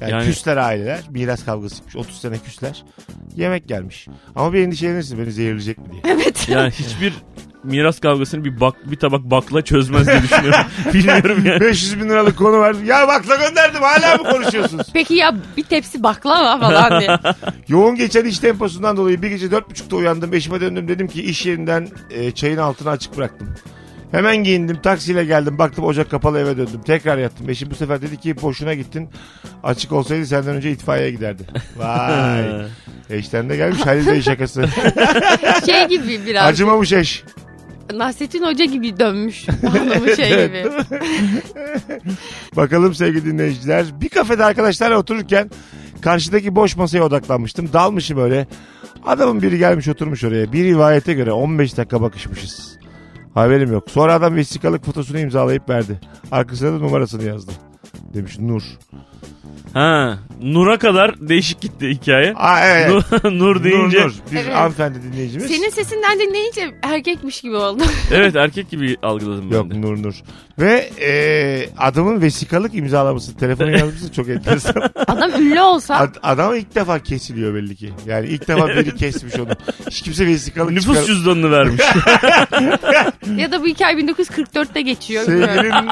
[0.00, 1.00] Yani, Yani- küsler aileler.
[1.10, 1.96] Miras kavgasıymış.
[1.96, 2.84] 30 sene küsler.
[3.36, 4.06] Yemek gelmiş.
[4.34, 6.14] Ama bir endişelenirsin beni zehirleyecek mi diye.
[6.14, 6.48] evet.
[6.48, 7.12] Yani hiçbir
[7.66, 10.60] miras kavgasını bir bak bir tabak bakla çözmez diye düşünüyorum.
[10.94, 11.60] Bilmiyorum yani.
[11.60, 12.76] 500 bin liralık konu var.
[12.84, 14.86] Ya bakla gönderdim hala mı konuşuyorsunuz?
[14.92, 17.18] Peki ya bir tepsi baklava falan diye.
[17.68, 20.34] Yoğun geçen iş temposundan dolayı bir gece dört buçukta uyandım.
[20.34, 23.48] Eşime döndüm dedim ki iş yerinden e, çayın altını açık bıraktım.
[24.10, 26.80] Hemen giyindim taksiyle geldim baktım ocak kapalı eve döndüm.
[26.86, 27.50] Tekrar yattım.
[27.50, 29.08] Eşim bu sefer dedi ki boşuna gittin.
[29.62, 31.42] Açık olsaydı senden önce itfaiye giderdi.
[31.76, 32.66] Vay.
[33.10, 34.68] Eşten de gelmiş Halil Bey şakası.
[35.66, 36.46] Şey gibi biraz.
[36.46, 37.24] Acımamış eş.
[37.94, 39.48] Nasrettin Hoca gibi dönmüş.
[39.48, 40.64] Hanımı şey gibi.
[42.56, 43.86] Bakalım sevgili dinleyiciler.
[44.00, 45.50] Bir kafede arkadaşlarla otururken
[46.00, 47.72] karşıdaki boş masaya odaklanmıştım.
[47.72, 48.46] Dalmışım öyle.
[49.06, 50.52] Adamın biri gelmiş oturmuş oraya.
[50.52, 52.78] Bir rivayete göre 15 dakika bakışmışız.
[53.34, 53.90] Haberim yok.
[53.90, 56.00] Sonra adam vesikalık fotosunu imzalayıp verdi.
[56.30, 57.52] Arkasına da numarasını yazdı.
[58.14, 58.62] Demiş Nur.
[59.76, 62.32] Ha, Nur'a kadar değişik gitti hikaye.
[62.36, 62.88] Aa evet.
[62.90, 63.02] Nur,
[63.38, 64.12] Nur deyince Nur, Nur.
[64.32, 64.54] Bir Evet.
[64.54, 65.46] hanımefendi dinleyicimiz.
[65.46, 67.82] Senin sesinden dinleyince erkekmiş gibi oldu.
[68.12, 69.80] evet erkek gibi algıladım ben Yok de.
[69.80, 70.14] Nur Nur.
[70.58, 74.74] Ve e, adamın vesikalık imzalaması, telefonu yazması çok enteresan.
[75.06, 77.92] Adam ünlü olsa Ad, adam ilk defa kesiliyor belli ki.
[78.06, 79.48] Yani ilk defa biri kesmiş onu.
[79.90, 81.82] Hiç kimse vesikalık Nüfus çıkar- cüzdanını vermiş.
[83.36, 85.24] ya da bu hikaye 1944'te geçiyor.
[85.24, 85.88] Sevgilin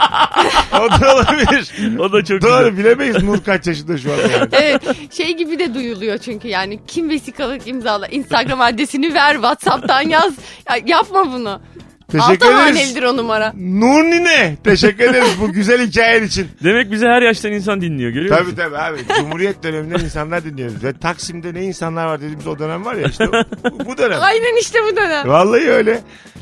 [0.73, 1.73] o da olabilir.
[1.99, 2.79] o da çok Doğru güzel.
[2.79, 4.49] bilemeyiz Nur kaç yaşında şu an yani.
[4.53, 4.83] Evet
[5.13, 10.35] şey gibi de duyuluyor çünkü yani kim vesikalık imzala Instagram adresini ver Whatsapp'tan yaz
[10.71, 11.61] ya, yapma bunu.
[12.09, 12.61] Teşekkür Altı ederiz.
[12.81, 13.53] hanelidir o numara.
[13.57, 14.57] Nur Nine.
[14.65, 16.49] Teşekkür ederiz bu güzel hikayen için.
[16.65, 18.57] Demek bizi her yaştan insan dinliyor görüyor Tabii musun?
[18.57, 18.99] tabii abi.
[19.19, 20.85] Cumhuriyet döneminde insanlar dinliyoruz.
[20.85, 24.19] Ve Taksim'de ne insanlar var dediğimiz o dönem var ya işte bu, bu dönem.
[24.23, 25.29] Aynen işte bu dönem.
[25.29, 26.01] Vallahi öyle.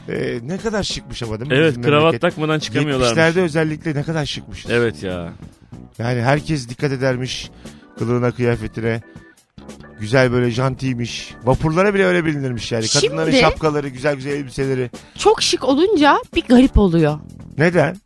[0.08, 1.56] Ee, ne kadar şıkmış ama değil mi?
[1.56, 3.18] Evet kravat takmadan çıkamıyorlarmış.
[3.18, 4.70] 70'lerde özellikle ne kadar şıkmışız.
[4.70, 5.32] Evet ya.
[5.98, 7.50] Yani herkes dikkat edermiş
[7.98, 9.00] kılığına kıyafetine.
[10.00, 11.34] Güzel böyle jantiymiş.
[11.44, 12.86] Vapurlara bile öyle bilinirmiş yani.
[12.88, 14.90] Kadınların Şimdi- şapkaları, güzel güzel elbiseleri.
[15.18, 17.18] Çok şık olunca bir garip oluyor.
[17.58, 17.96] Neden?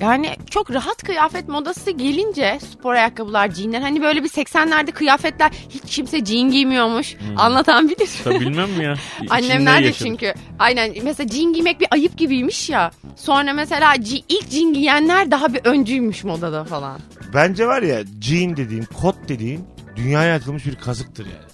[0.00, 5.96] Yani çok rahat kıyafet modası gelince spor ayakkabılar, jeanler hani böyle bir 80'lerde kıyafetler hiç
[5.96, 7.16] kimse jean giymiyormuş.
[7.36, 8.10] Anlatan bilir.
[8.24, 8.94] Tabii bilmem mi ya.
[9.22, 10.06] İçinde Annemler de yaşadık.
[10.06, 12.90] çünkü aynen mesela jean giymek bir ayıp gibiymiş ya.
[13.16, 13.94] Sonra mesela
[14.28, 17.00] ilk jean giyenler daha bir öncüymüş modada falan.
[17.34, 19.64] Bence var ya jean dediğin, kot dediğin
[19.96, 21.48] dünyaya atılmış bir kazıktır yani.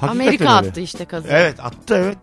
[0.00, 0.68] Hakikaten Amerika öyle.
[0.68, 1.28] attı işte kazı.
[1.30, 2.18] Evet attı evet.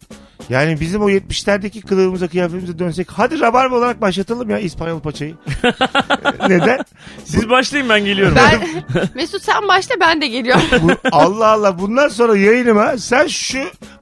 [0.50, 5.36] Yani bizim o 70'lerdeki kılığımıza kıyafetimize dönsek hadi rabarba olarak başlatalım ya İspanyol paçayı.
[6.50, 6.80] Neden?
[7.26, 8.36] Siz başlayın ben geliyorum.
[8.36, 8.62] Ben
[9.16, 10.64] Mesut sen başla ben de geliyorum.
[10.82, 13.60] Bu, Allah Allah bundan sonra yayınıma sen şu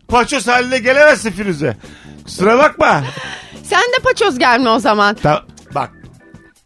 [0.08, 1.78] paçoz haline gelemezsin Firuze.
[2.26, 3.04] Kusura bakma.
[3.64, 5.16] sen de paçoz gelme o zaman.
[5.16, 5.44] Ta-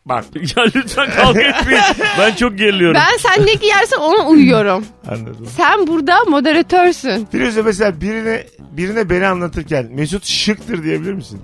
[0.10, 0.26] bak.
[0.58, 1.82] Ya lütfen kavga etmeyin.
[2.19, 2.95] Ben çok geriliyorum.
[3.12, 4.86] Ben sen ne giyersen ona uyuyorum.
[5.08, 5.48] anladım.
[5.58, 7.26] Sen burada moderatörsün.
[7.32, 11.41] Firuze mesela birine birine beni anlatırken Mesut şıktır diyebilir misin?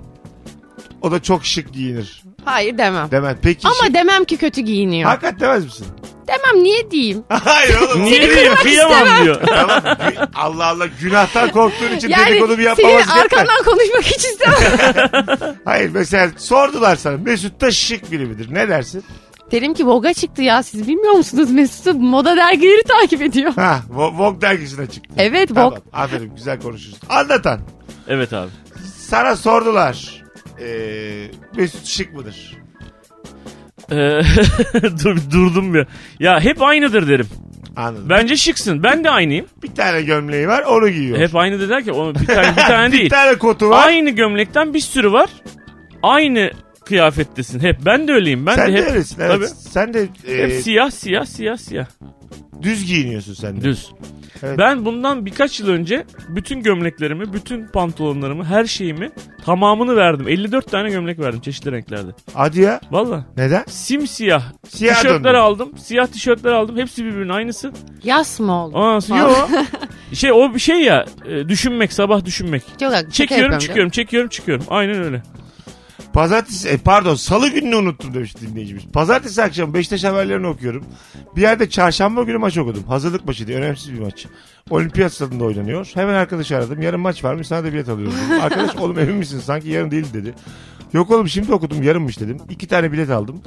[1.02, 2.22] O da çok şık giyinir.
[2.44, 3.10] Hayır demem.
[3.10, 3.36] Demez.
[3.42, 5.10] Peki Ama şık- demem ki kötü giyiniyor.
[5.10, 5.86] Hakikat demez misin?
[6.28, 7.24] Demem niye diyeyim?
[7.28, 8.04] Hayır oğlum.
[8.04, 9.40] Niye diyeyim kıyamam diyor.
[9.46, 9.78] tamam.
[9.78, 13.08] Gü- Allah Allah günahtan korktuğun için Yani dedikodu bir senin gerekmez.
[13.18, 15.56] arkandan konuşmak hiç istemem.
[15.64, 18.46] Hayır mesela sordular sana Mesut da şık biri midir?
[18.54, 19.04] Ne dersin?
[19.52, 23.52] Derim ki Vogue çıktı ya siz bilmiyor musunuz Mesut'u moda dergileri takip ediyor.
[23.54, 25.14] Ha Vo- Vogue dergisine çıktı.
[25.18, 25.64] Evet Tamam.
[25.72, 25.82] Vogue.
[25.92, 27.08] Aferin güzel konuşuyorsun.
[27.08, 27.60] Anlatan.
[28.08, 28.50] Evet abi.
[28.98, 30.24] Sana sordular.
[30.60, 32.56] Ee, Mesut şık mıdır?
[33.90, 33.94] Ee,
[35.04, 35.86] dur, durdum bir.
[36.20, 37.26] Ya hep aynıdır derim.
[37.76, 38.06] Anladım.
[38.10, 38.82] Bence şıksın.
[38.82, 39.46] Ben de aynıyım.
[39.62, 41.18] Bir tane gömleği var onu giyiyor.
[41.18, 43.10] Hep aynı dediler ki o bir tane bir tane bir değil.
[43.10, 43.86] tane kotu var.
[43.86, 45.30] Aynı gömlekten bir sürü var.
[46.02, 46.50] Aynı
[46.84, 47.76] kıyafettesin hep.
[47.86, 48.46] Ben de öyleyim.
[48.46, 49.20] Ben sen de de hep öylesin.
[49.20, 49.30] Evet.
[49.32, 49.46] Tabii.
[49.46, 51.86] Sen de e, hep siyah siyah siyah siyah.
[52.62, 53.60] Düz giyiniyorsun sen de.
[53.64, 53.90] Düz.
[54.42, 54.58] Evet.
[54.58, 59.10] Ben bundan birkaç yıl önce bütün gömleklerimi, bütün pantolonlarımı, her şeyimi
[59.44, 60.28] tamamını verdim.
[60.28, 62.10] 54 tane gömlek verdim çeşitli renklerde.
[62.34, 62.80] Hadi ya.
[62.90, 63.26] Valla.
[63.36, 63.64] Neden?
[63.68, 64.42] Simsiyah.
[64.68, 65.38] Siyah tişörtler döndün.
[65.38, 65.72] aldım.
[65.78, 66.76] Siyah tişörtler aldım.
[66.76, 67.72] Hepsi birbirinin aynısı.
[68.04, 68.76] Yas mı oldu?
[68.76, 69.30] Ondan sonra yo.
[70.12, 71.04] şey o bir şey ya.
[71.28, 72.62] e, düşünmek, sabah düşünmek.
[72.80, 73.12] Çok.
[73.12, 74.64] Çekiyorum, çıkıyorum, çekiyorum, çıkıyorum.
[74.68, 75.22] Aynen öyle.
[76.16, 78.84] Pazartesi, e, pardon salı gününü unuttum demiş dinleyicimiz.
[78.92, 80.84] Pazartesi akşamı Beşiktaş haberlerini okuyorum.
[81.36, 82.84] Bir yerde çarşamba günü maç okudum.
[82.84, 84.26] Hazırlık maçı diye önemsiz bir maç.
[84.70, 85.90] Olimpiyat stadında oynanıyor.
[85.94, 86.82] Hemen arkadaşı aradım.
[86.82, 87.44] Yarın maç var mı?
[87.44, 88.14] Sana da bilet alıyorum.
[88.26, 88.40] dedim.
[88.42, 89.40] Arkadaş oğlum emin misin?
[89.40, 90.34] Sanki yarın değil dedi.
[90.92, 92.38] Yok oğlum şimdi okudum yarınmış dedim.
[92.50, 93.42] İki tane bilet aldım.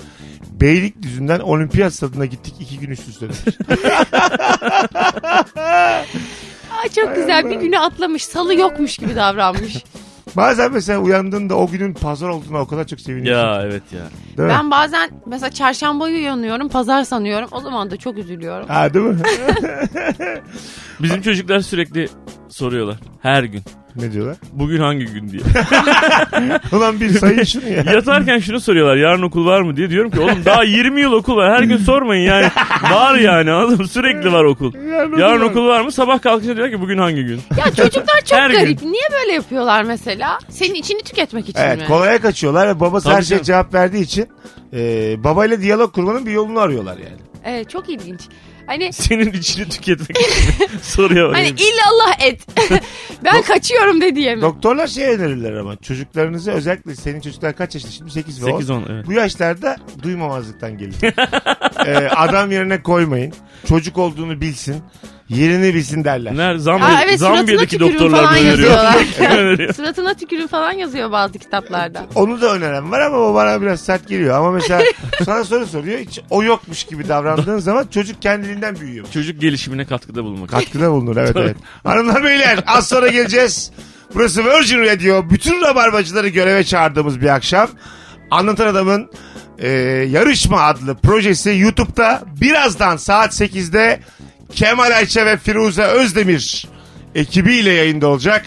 [0.52, 3.28] Beylikdüzü'nden olimpiyat stadına gittik iki gün üst üste.
[6.72, 8.26] Aa, çok güzel bir günü atlamış.
[8.26, 9.84] Salı yokmuş gibi davranmış.
[10.38, 13.48] Bazen mesela uyandığında o günün pazar olduğuna o kadar çok seviniyorsun.
[13.48, 14.00] Ya evet ya.
[14.38, 14.56] Değil mi?
[14.60, 17.50] ben bazen mesela çarşambayı uyanıyorum pazar sanıyorum.
[17.52, 18.68] O zaman da çok üzülüyorum.
[18.68, 19.18] Ha değil mi?
[21.00, 22.10] Bizim çocuklar sürekli
[22.50, 22.98] soruyorlar.
[23.22, 23.62] Her gün.
[24.02, 24.38] Ne diyorlar?
[24.54, 25.42] Bugün hangi gün diye.
[26.74, 27.84] Ulan bir sayın şunu ya.
[27.94, 28.96] Yatarken şunu soruyorlar.
[28.96, 29.90] Yarın okul var mı diye.
[29.90, 31.54] Diyorum ki oğlum daha 20 yıl okul var.
[31.58, 32.46] Her gün sormayın yani.
[32.92, 33.88] Var yani anladın mı?
[33.88, 34.74] Sürekli var okul.
[35.20, 35.92] Yarın okul var mı?
[35.92, 37.42] Sabah kalkınca diyor ki bugün hangi gün?
[37.58, 38.82] Ya çocuklar çok Her garip.
[38.84, 40.40] Niye böyle yapıyorlar mesela?
[40.50, 41.86] Senin içini tüketmek için Evet mi?
[41.88, 43.44] kolaya kaçıyorlar ve babası Tabii her şeye canım.
[43.44, 44.28] cevap verdiği için
[44.74, 44.80] e,
[45.24, 47.18] babayla diyalog kurmanın bir yolunu arıyorlar yani.
[47.46, 48.22] Evet çok ilginç.
[48.70, 51.34] Hani Senin içini tüketmek için soruyor.
[51.34, 52.48] hani illallah et.
[53.24, 54.42] ben kaçıyorum de diyemem.
[54.42, 58.62] Doktorlar şey önerirler ama çocuklarınızı özellikle senin çocuklar kaç yaşında şimdi 8 ve 10.
[58.62, 59.06] 8-10 evet.
[59.08, 60.96] Bu yaşlarda duymamazlıktan gelir.
[61.86, 63.34] E, adam yerine koymayın.
[63.68, 64.76] Çocuk olduğunu bilsin.
[65.30, 66.38] Yerini bilsin derler.
[66.38, 66.60] Nerede?
[66.60, 67.20] Zambi, Aa, evet,
[67.60, 68.70] tükürün doktorlar falan bunu öneriyor.
[68.70, 69.06] yazıyorlar.
[69.38, 69.74] Öneriyor.
[69.74, 72.06] Suratına tükürün falan yazıyor bazı kitaplarda.
[72.16, 74.38] Onu da öneren var ama o bana biraz sert geliyor.
[74.38, 74.82] Ama mesela
[75.26, 76.00] sana soru soruyor.
[76.00, 79.06] Hiç o yokmuş gibi davrandığın zaman çocuk kendiliğinden büyüyor.
[79.14, 80.50] Çocuk gelişimine katkıda bulunmak.
[80.50, 81.58] Katkıda bulunur evet evet.
[81.84, 83.72] Hanımlar beyler az sonra geleceğiz.
[84.16, 85.30] Burası Virgin Radio.
[85.30, 87.70] Bütün rabarbacıları göreve çağırdığımız bir akşam.
[88.32, 89.12] Anlatan Adam'ın
[89.60, 89.70] e,
[90.10, 94.00] Yarışma adlı projesi YouTube'da birazdan saat 8'de
[94.56, 96.68] Kemal Ayça ve Firuze Özdemir
[97.16, 98.46] ekibiyle yayında olacak.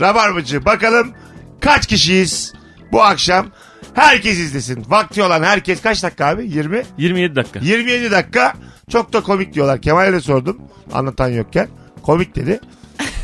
[0.00, 1.12] Rabarbacı bakalım
[1.60, 2.52] kaç kişiyiz
[2.92, 3.46] bu akşam.
[3.94, 4.84] Herkes izlesin.
[4.88, 6.46] Vakti olan herkes kaç dakika abi?
[6.48, 6.82] 20?
[6.98, 7.60] 27 dakika.
[7.62, 8.54] 27 dakika
[8.90, 9.80] çok da komik diyorlar.
[9.82, 10.58] Kemal'e de sordum
[10.92, 11.68] anlatan yokken.
[12.02, 12.60] Komik dedi.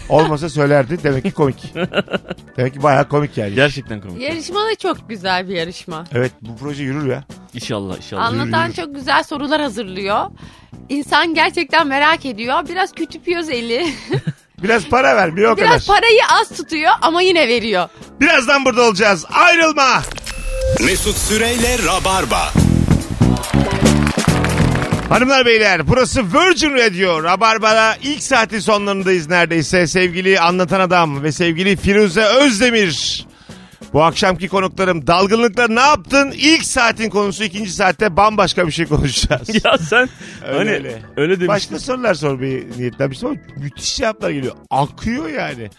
[0.08, 0.98] Olmasa söylerdi.
[1.02, 1.74] Demek ki komik.
[2.56, 3.54] Demek ki bayağı komik yani.
[3.54, 4.22] Gerçekten komik.
[4.22, 6.04] Yarışma da çok güzel bir yarışma.
[6.12, 7.24] Evet bu proje yürür ya.
[7.54, 8.24] İnşallah inşallah.
[8.24, 10.30] Anlatan çok güzel sorular hazırlıyor.
[10.88, 12.68] İnsan gerçekten merak ediyor.
[12.68, 13.86] Biraz kütüpüyoruz eli.
[14.62, 15.68] Biraz para vermiyor o kadar.
[15.68, 17.88] Biraz parayı az tutuyor ama yine veriyor.
[18.20, 19.24] Birazdan burada olacağız.
[19.32, 20.02] Ayrılma.
[20.84, 22.52] Mesut Süreyle Rabarba.
[25.08, 27.22] Hanımlar beyler burası Virgin Radio.
[27.22, 29.86] Rabarba'da ilk saatin sonlarındayız neredeyse.
[29.86, 33.26] Sevgili anlatan adam ve sevgili Firuze Özdemir.
[33.92, 36.32] Bu akşamki konuklarım dalgınlıkla ne yaptın?
[36.36, 39.48] İlk saatin konusu ikinci saatte bambaşka bir şey konuşacağız.
[39.64, 40.08] Ya sen
[40.46, 41.02] Öyle hani öyle.
[41.16, 41.48] öyle, demiştin.
[41.48, 44.54] Başka sorular sormayı niyetlenmiştim ama müthiş cevaplar geliyor.
[44.70, 45.70] Akıyor yani.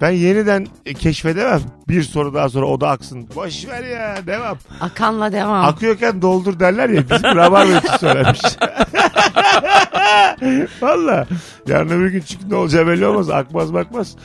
[0.00, 0.66] Ben yeniden
[0.98, 1.60] keşfedemem.
[1.88, 3.28] Bir soru daha sonra o da aksın.
[3.34, 4.58] Boş ver ya devam.
[4.80, 5.64] Akanla devam.
[5.64, 7.02] Akıyorken doldur derler ya.
[7.10, 8.40] Bizim rabarba için söylemiş.
[10.82, 11.26] Valla.
[11.68, 13.30] Yarın öbür gün çünkü ne olacağı belli olmaz.
[13.30, 14.16] Akmaz bakmaz.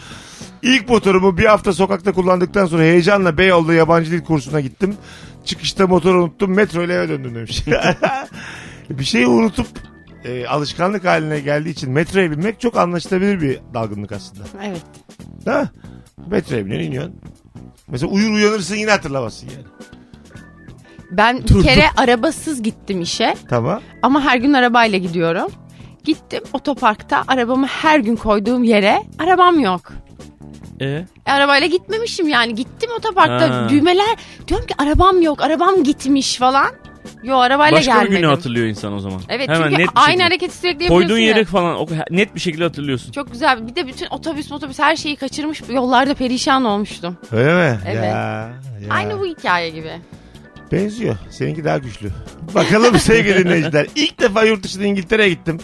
[0.62, 4.98] İlk motorumu bir hafta sokakta kullandıktan sonra heyecanla Beyoğlu'da yabancı dil kursuna gittim.
[5.46, 7.64] Çıkışta motoru unuttum metro ile eve döndüm demiş.
[8.90, 9.68] bir şeyi unutup
[10.24, 14.44] e, alışkanlık haline geldiği için metroya binmek çok anlaşılabilir bir dalgınlık aslında.
[14.64, 14.82] Evet.
[15.46, 15.70] Mi?
[16.28, 17.16] Metroya biniyorsun iniyorsun.
[17.88, 19.66] Mesela uyur uyanırsın yine hatırlamazsın yani.
[21.12, 23.82] Ben bir kere arabasız gittim işe Tamam.
[24.02, 25.52] ama her gün arabayla gidiyorum.
[26.04, 29.94] Gittim otoparkta arabamı her gün koyduğum yere arabam yok.
[30.82, 31.06] E?
[31.26, 33.70] E, arabayla gitmemişim yani gittim otoparkta Ha.
[33.70, 34.16] düğmeler
[34.48, 36.72] diyorum ki arabam yok arabam gitmiş falan.
[37.24, 38.18] Yo arabayla Başka bir gelmedim.
[38.18, 39.22] günü hatırlıyor insan o zaman.
[39.30, 40.24] Evet Hemen çünkü net bir aynı şekilde.
[40.24, 41.28] hareketi sürekli yapıyorsun Koyduğun ya.
[41.28, 43.12] yeri falan o, net bir şekilde hatırlıyorsun.
[43.12, 43.68] Çok güzel.
[43.68, 47.18] Bir de bütün otobüs otobüs her şeyi kaçırmış yollarda perişan olmuştum.
[47.32, 47.80] Öyle mi?
[47.88, 47.96] Evet.
[47.96, 48.54] Ya, ya.
[48.90, 49.92] Aynı bu hikaye gibi.
[50.72, 51.16] Benziyor.
[51.30, 52.10] Seninki daha güçlü.
[52.56, 53.88] Bakalım sevgili dinleyiciler.
[53.96, 55.58] İlk defa yurt dışında İngiltere'ye gittim.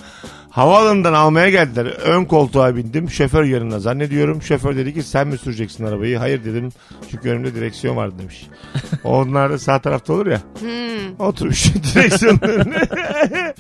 [0.58, 1.86] Havaalanından almaya geldiler.
[1.86, 3.10] Ön koltuğa bindim.
[3.10, 4.42] Şoför yanına zannediyorum.
[4.42, 6.18] Şoför dedi ki sen mi süreceksin arabayı?
[6.18, 6.70] Hayır dedim.
[7.12, 8.48] Çünkü önümde direksiyon vardı demiş.
[9.04, 10.42] Onlar da sağ tarafta olur ya.
[10.60, 11.28] Hmm.
[11.28, 11.66] Oturmuş
[11.96, 12.82] direksiyonun önüne.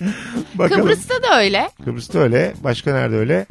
[0.55, 0.81] Bakalım.
[0.81, 1.69] Kıbrıs'ta da öyle.
[1.85, 2.53] Kıbrıs'ta öyle.
[2.63, 3.45] Başka nerede öyle?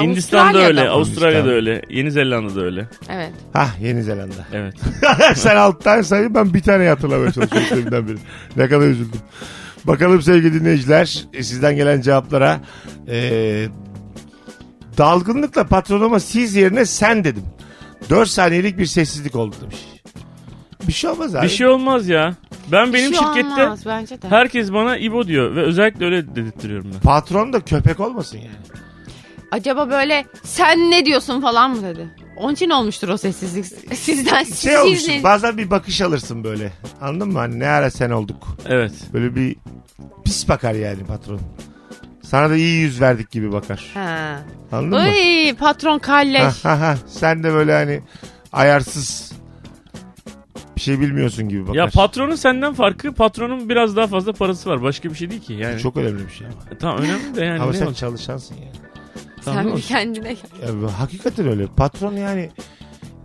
[0.00, 0.90] Hindistan'da Avustralya'da öyle, mı?
[0.90, 2.88] Avustralya'da öyle, Yeni Zelanda'da öyle.
[3.10, 3.32] Evet.
[3.52, 4.46] Hah Yeni Zelanda.
[4.52, 4.74] Evet.
[5.34, 8.16] Sen altı tane sayın ben bir tane hatırlamaya çalışıyorum beri.
[8.56, 9.20] Ne kadar üzüldüm.
[9.84, 12.60] Bakalım sevgili dinleyiciler e, sizden gelen cevaplara.
[13.08, 13.66] Ee,
[14.98, 17.42] dalgınlıkla patronuma siz yerine sen dedim.
[18.10, 19.76] 4 saniyelik bir sessizlik oldu demiş.
[20.88, 21.44] Bir şey olmaz abi.
[21.44, 22.34] Bir şey olmaz ya.
[22.72, 24.28] Ben benim Bir şey şirkette olmaz bence de.
[24.28, 27.00] herkes bana İbo diyor ve özellikle öyle dedirtiyorum ben.
[27.00, 28.50] Patron da köpek olmasın yani.
[29.50, 32.08] Acaba böyle sen ne diyorsun falan mı dedi.
[32.36, 33.64] Onun için olmuştur o sessizlik.
[33.96, 36.72] Sizden Şey siz olmuşsun ne- bazen bir bakış alırsın böyle.
[37.00, 37.38] Anladın mı?
[37.38, 38.48] Hani ne ara sen olduk.
[38.68, 38.92] Evet.
[39.12, 39.56] Böyle bir
[40.24, 41.40] pis bakar yani patron.
[42.22, 43.90] Sana da iyi yüz verdik gibi bakar.
[43.94, 44.40] Ha.
[44.72, 45.56] Anladın mı?
[45.58, 46.40] Patron kalleş.
[46.42, 46.96] Ha, ha, ha.
[47.06, 48.00] Sen de böyle hani
[48.52, 49.32] ayarsız
[50.76, 51.74] bir şey bilmiyorsun gibi bakar.
[51.74, 54.82] Ya patronun senden farkı patronun biraz daha fazla parası var.
[54.82, 55.52] Başka bir şey değil ki.
[55.52, 56.78] Yani Çok önemli bir şey ama.
[56.80, 57.98] tamam önemli de yani ama ne sen olacak?
[57.98, 58.72] çalışansın yani.
[59.44, 60.82] Tamam, Sen bir kendine gel.
[60.82, 61.66] Ya, hakikaten öyle.
[61.66, 62.50] Patron yani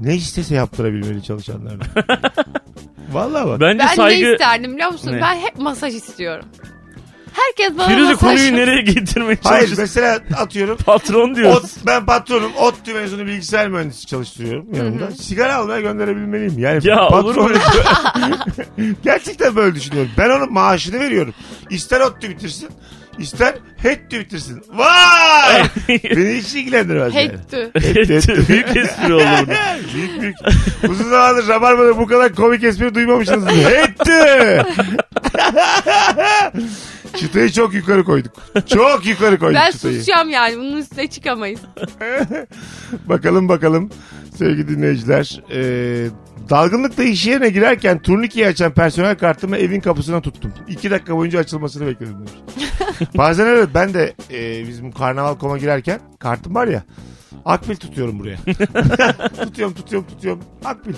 [0.02, 1.84] ne istese yaptırabilmeli çalışanlarına.
[3.12, 3.60] Vallahi bak.
[3.62, 4.26] Bence Ben saygı...
[4.26, 5.12] ne isterdim biliyor musun?
[5.12, 5.22] Ne?
[5.22, 6.46] Ben hep masaj istiyorum.
[7.34, 8.20] Herkes bana Firuze masaj...
[8.30, 9.78] konuyu nereye getirmeye Hayır çalışıyorsun?
[9.80, 10.78] mesela atıyorum.
[10.86, 11.64] Patron diyoruz.
[11.64, 12.52] Ot, ben patronum.
[12.56, 15.12] ODTÜ mezunu bilgisayar mühendisi çalıştırıyorum yanımda.
[15.12, 16.60] Sigara almaya gönderebilmeliyim.
[16.60, 17.50] Yani Ya olur mu
[19.04, 20.12] Gerçekten böyle düşünüyorum.
[20.18, 21.34] Ben onun maaşını veriyorum.
[21.70, 22.70] İster ODTÜ bitirsin,
[23.20, 24.64] ister HETTÜ bitirsin.
[24.74, 25.64] Vay!
[25.90, 27.26] Beni hiç ilgilendirmez yani.
[27.30, 27.72] Hektü.
[27.74, 28.48] HETTÜ, HETTÜ.
[28.48, 29.56] Büyük espri oldu burada.
[29.94, 30.36] büyük büyük.
[30.90, 33.48] Uzun zamandır Rabarba'da bu kadar komik espri duymamışsınız.
[33.48, 34.64] HETTÜ!
[37.18, 38.34] çıtayı çok yukarı koyduk.
[38.68, 39.94] Çok yukarı koyduk Ben çıtayı.
[39.94, 40.58] susacağım yani.
[40.58, 41.60] Bunun üstüne çıkamayız.
[43.06, 43.90] Bakalım bakalım
[44.38, 45.42] sevgili dinleyiciler.
[45.54, 46.08] Ee,
[46.50, 50.54] dalgınlıkla iş yerine girerken turnikeyi açan personel kartımı evin kapısına tuttum.
[50.68, 52.32] İki dakika boyunca açılmasını bekledim demiş.
[53.18, 56.84] Bazen öyle ben de e, bizim karnaval koma girerken kartım var ya
[57.46, 58.38] akbil tutuyorum buraya.
[59.44, 60.94] tutuyorum tutuyorum tutuyorum akbil.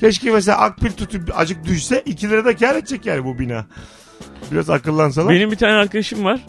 [0.00, 3.66] Keşke mesela akbil tutup acık düşse 2 lira da kar edecek yani bu bina.
[4.52, 5.34] Biraz akıllansalar.
[5.34, 6.40] Benim bir tane arkadaşım var.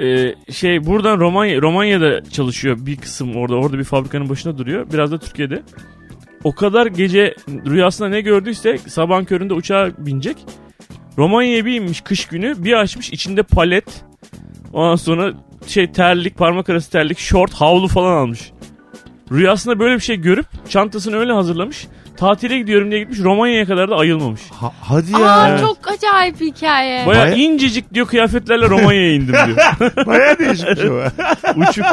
[0.00, 4.86] Ee, şey buradan Romanya Romanya'da çalışıyor bir kısım orada orada bir fabrikanın başında duruyor.
[4.92, 5.62] Biraz da Türkiye'de.
[6.44, 10.36] O kadar gece rüyasında ne gördüyse sabahın köründe uçağa binecek.
[11.18, 14.04] Romanya'ya bir kış günü bir açmış içinde palet.
[14.72, 15.32] Ondan sonra
[15.66, 18.52] şey terlik parmak arası terlik şort havlu falan almış.
[19.32, 21.86] Rüyasında böyle bir şey görüp çantasını öyle hazırlamış.
[22.16, 24.40] Tatile gidiyorum diye gitmiş Romanya'ya kadar da ayılmamış.
[24.50, 25.18] Ha- hadi ya.
[25.18, 25.60] Aa Evet.
[25.60, 27.06] çok acayip hikaye.
[27.06, 29.56] Baya Baya- incecik diyor kıyafetlerle Romanya'ya indim diyor.
[30.38, 31.02] Bir şey o.
[31.70, 31.84] Uçup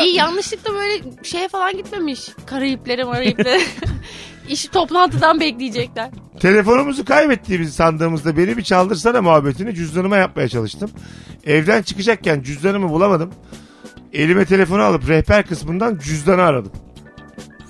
[0.00, 2.20] İyi yanlışlıkla böyle şeye falan gitmemiş.
[2.46, 3.60] Karayiplere marayiplere.
[4.48, 6.10] İşi toplantıdan bekleyecekler.
[6.40, 10.90] Telefonumuzu kaybettiğimizi sandığımızda beni bir çaldırsana muhabbetini cüzdanıma yapmaya çalıştım.
[11.46, 13.30] Evden çıkacakken cüzdanımı bulamadım.
[14.12, 16.72] Elime telefonu alıp rehber kısmından cüzdanı aradım.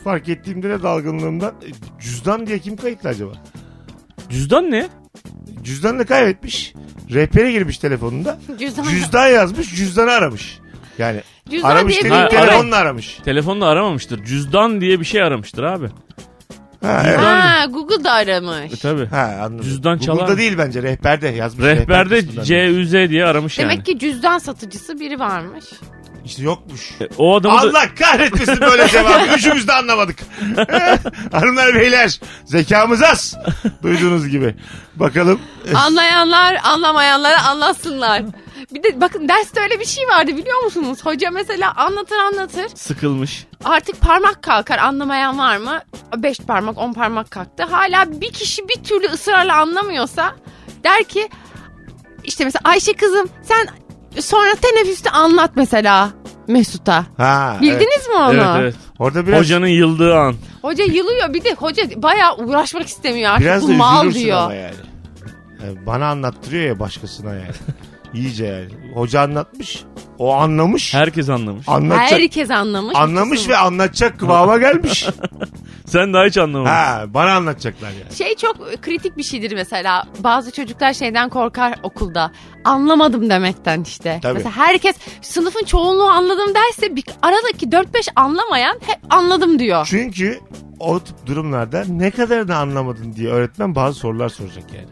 [0.04, 3.32] Fark ettiğimde de dalgınlığımdan e, cüzdan diye kim kayıtlı acaba?
[4.30, 4.88] cüzdan ne?
[5.62, 6.74] Cüzdanını kaybetmiş.
[7.10, 8.38] Rehbere girmiş telefonunda.
[8.58, 8.84] Cüzdan.
[8.84, 10.58] Cüzdan yazmış cüzdanı aramış.
[10.98, 13.18] Yani Cüzdan aramış diye bir dediğim Ha, telefonla aramış.
[13.24, 14.24] Telefonla aramamıştır.
[14.24, 15.88] Cüzdan diye bir şey aramıştır abi.
[16.82, 17.18] Ha, evet.
[17.18, 18.72] Ha Google'da aramış.
[18.72, 19.06] E tabi.
[19.06, 19.64] Ha, anladım.
[19.64, 21.66] Cüzdan çalar Google'da değil bence rehberde yazmış.
[21.66, 22.44] Rehberde rehber kısmından.
[22.44, 23.70] CÜZ diye aramış yani.
[23.70, 25.64] Demek ki cüzdan satıcısı biri varmış.
[26.24, 26.90] İşte yokmuş.
[27.00, 27.78] E, O adamı da...
[27.78, 29.26] Allah kahretmesin böyle cevabı.
[29.36, 30.18] Üçümüz de anlamadık.
[31.32, 33.36] Hanımlar beyler zekamız az.
[33.82, 34.54] Duyduğunuz gibi.
[34.96, 35.40] Bakalım.
[35.74, 38.22] Anlayanlar anlamayanlara anlatsınlar.
[38.72, 40.98] Bir de bakın derste öyle bir şey vardı biliyor musunuz?
[41.04, 42.66] Hoca mesela anlatır anlatır.
[42.74, 43.46] Sıkılmış.
[43.64, 45.80] Artık parmak kalkar anlamayan var mı?
[46.16, 47.62] Beş parmak on parmak kalktı.
[47.70, 50.34] Hala bir kişi bir türlü ısrarla anlamıyorsa
[50.84, 51.28] der ki
[52.24, 53.68] işte mesela Ayşe kızım sen
[54.20, 56.10] sonra teneffüste anlat mesela
[56.48, 57.06] Mesut'a.
[57.16, 58.08] Ha, Bildiniz evet.
[58.08, 58.32] mi onu?
[58.32, 58.74] Evet evet.
[58.98, 60.34] Orada biraz Hocanın yıldığı an.
[60.62, 64.38] Hoca yılıyor bir de hoca bayağı uğraşmak istemiyor artık biraz bu da mal üzülürsün diyor.
[64.38, 64.74] ama yani.
[65.64, 67.46] Yani Bana anlattırıyor ya başkasına yani.
[68.14, 68.94] İyice yani.
[68.94, 69.84] Hoca anlatmış.
[70.18, 70.94] O anlamış.
[70.94, 71.68] Herkes anlamış.
[71.68, 72.10] anlatacak.
[72.10, 72.96] Herkes anlamış.
[72.96, 75.06] Anlamış ve anlatacak kıvama gelmiş.
[75.86, 76.70] Sen daha hiç anlamadın.
[76.70, 78.16] ha, bana anlatacaklar yani.
[78.16, 80.04] Şey çok kritik bir şeydir mesela.
[80.18, 82.32] Bazı çocuklar şeyden korkar okulda.
[82.64, 84.18] Anlamadım demekten işte.
[84.22, 84.34] Tabii.
[84.34, 89.86] Mesela herkes sınıfın çoğunluğu anladım derse bir, aradaki 4-5 anlamayan hep anladım diyor.
[89.90, 90.40] Çünkü
[90.80, 94.88] o tip durumlarda ne kadar da anlamadın diye öğretmen bazı sorular soracak yani.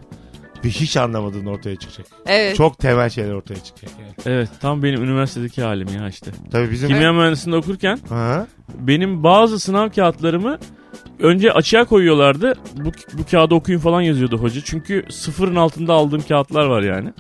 [0.65, 2.07] Ve hiç anlamadığın ortaya çıkacak.
[2.27, 2.57] Evet.
[2.57, 4.13] Çok temel şeyler ortaya çıkacak yani.
[4.27, 6.31] Evet tam benim üniversitedeki halim ya işte.
[6.53, 6.89] Tabii bizim...
[6.89, 8.47] Kimya mühendisliğinde okurken Ha?
[8.75, 10.59] benim bazı sınav kağıtlarımı
[11.19, 12.55] önce açığa koyuyorlardı.
[12.77, 14.61] Bu, bu kağıdı okuyun falan yazıyordu hoca.
[14.65, 17.13] Çünkü sıfırın altında aldığım kağıtlar var yani.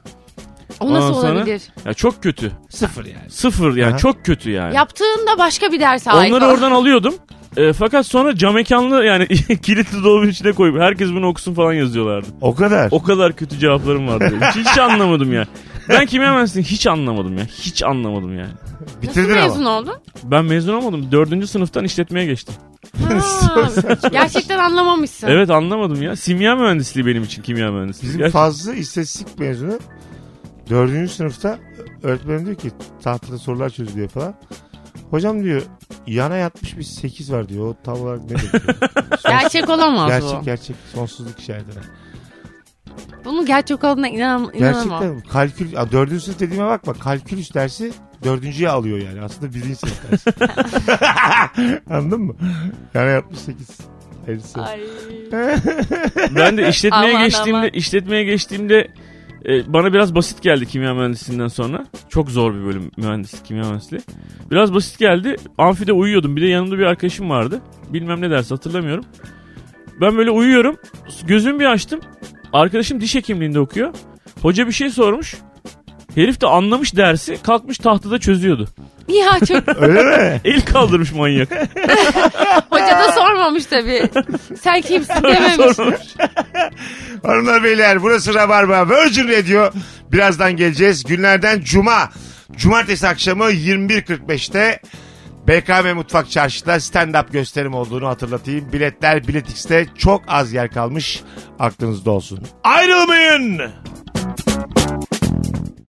[0.81, 1.62] o nasıl Ondan sonra- olabilir?
[1.85, 2.53] Ya çok kötü.
[2.70, 3.31] Sıfır yani.
[3.31, 3.98] Sıfır yani Aha.
[3.98, 4.74] çok kötü yani.
[4.76, 6.32] Yaptığında başka bir ders ait.
[6.32, 7.14] Onları oradan alıyordum.
[7.57, 9.28] E, fakat sonra cam mekanlı yani
[9.62, 12.26] kilitli dolabın içine koyup herkes bunu okusun falan yazıyorlardı.
[12.40, 12.88] O kadar.
[12.90, 14.34] O kadar kötü cevaplarım vardı.
[14.55, 15.46] hiç, hiç anlamadım ya.
[15.88, 17.44] Ben kimya mühendisliğini hiç anlamadım ya.
[17.44, 18.53] Hiç anlamadım yani.
[18.80, 19.78] Nasıl Bitirdin mezun ama.
[19.78, 19.94] oldun?
[20.24, 21.09] Ben mezun olmadım.
[21.12, 22.55] Dördüncü sınıftan işletmeye geçtim.
[23.09, 23.68] Ha,
[24.12, 25.28] gerçekten anlamamışsın.
[25.28, 26.16] Evet anlamadım ya.
[26.16, 28.09] Simya mühendisliği benim için kimya mühendisliği.
[28.09, 29.78] Bizim Gerçi- fazla istatistik mezunu
[30.70, 31.59] dördüncü sınıfta
[32.03, 32.70] öğretmenim diyor ki
[33.03, 34.34] tahtada sorular çözülüyor falan.
[35.11, 35.63] Hocam diyor
[36.07, 37.67] yana yatmış bir 8 var diyor.
[37.67, 38.53] O tam olarak ne diyor?
[39.29, 40.45] Gerçek olamaz gerçek bu.
[40.45, 41.83] gerçek sonsuzluk işaretine.
[43.25, 45.01] Bunun gerçek olduğuna inan, inanamam.
[45.03, 47.93] Gerçekten kalkül dördüncü sınıf dediğime bakma kalkülüs dersi
[48.25, 49.21] dördüncüye alıyor yani.
[49.21, 50.31] Aslında birinci sınıf dersi.
[51.91, 52.35] Anladın mı?
[52.95, 53.69] Yana yatmış 8.
[54.27, 54.63] Hayırlısı.
[54.63, 54.81] Ay.
[56.37, 57.71] Ben de işletmeye Aman, geçtiğimde aman.
[57.73, 58.89] işletmeye geçtiğimde
[59.47, 61.86] e, bana biraz basit geldi kimya mühendisliğinden sonra.
[62.09, 64.03] Çok zor bir bölüm mühendislik, kimya mühendisliği.
[64.51, 65.36] Biraz basit geldi.
[65.59, 66.36] Amfide uyuyordum.
[66.36, 67.61] Bir de yanımda bir arkadaşım vardı.
[67.88, 69.05] Bilmem ne dersi hatırlamıyorum.
[70.01, 70.76] Ben böyle uyuyorum.
[71.26, 72.01] Gözümü bir açtım.
[72.53, 73.95] Arkadaşım diş hekimliğinde okuyor.
[74.43, 75.36] Hoca bir şey sormuş.
[76.15, 78.69] Herif de anlamış dersi kalkmış tahtada çözüyordu.
[79.09, 80.41] Ya çok Öyle mi?
[80.45, 81.49] El kaldırmış manyak.
[82.71, 84.11] hoca da sormamış tabii.
[84.63, 85.77] Sen kimsin dememiş.
[85.77, 86.01] Sormamış.
[87.27, 89.71] Hanımlar beyler burası Rabarba Virgin Radio.
[90.13, 91.05] Birazdan geleceğiz.
[91.05, 92.11] Günlerden Cuma.
[92.57, 94.81] Cumartesi akşamı 21.45'te
[95.49, 98.73] BKM Mutfak Çarşı'da stand-up gösterim olduğunu hatırlatayım.
[98.73, 101.21] Biletler Bilet X'te çok az yer kalmış.
[101.59, 102.41] Aklınızda olsun.
[102.65, 103.61] Ayrılmayın.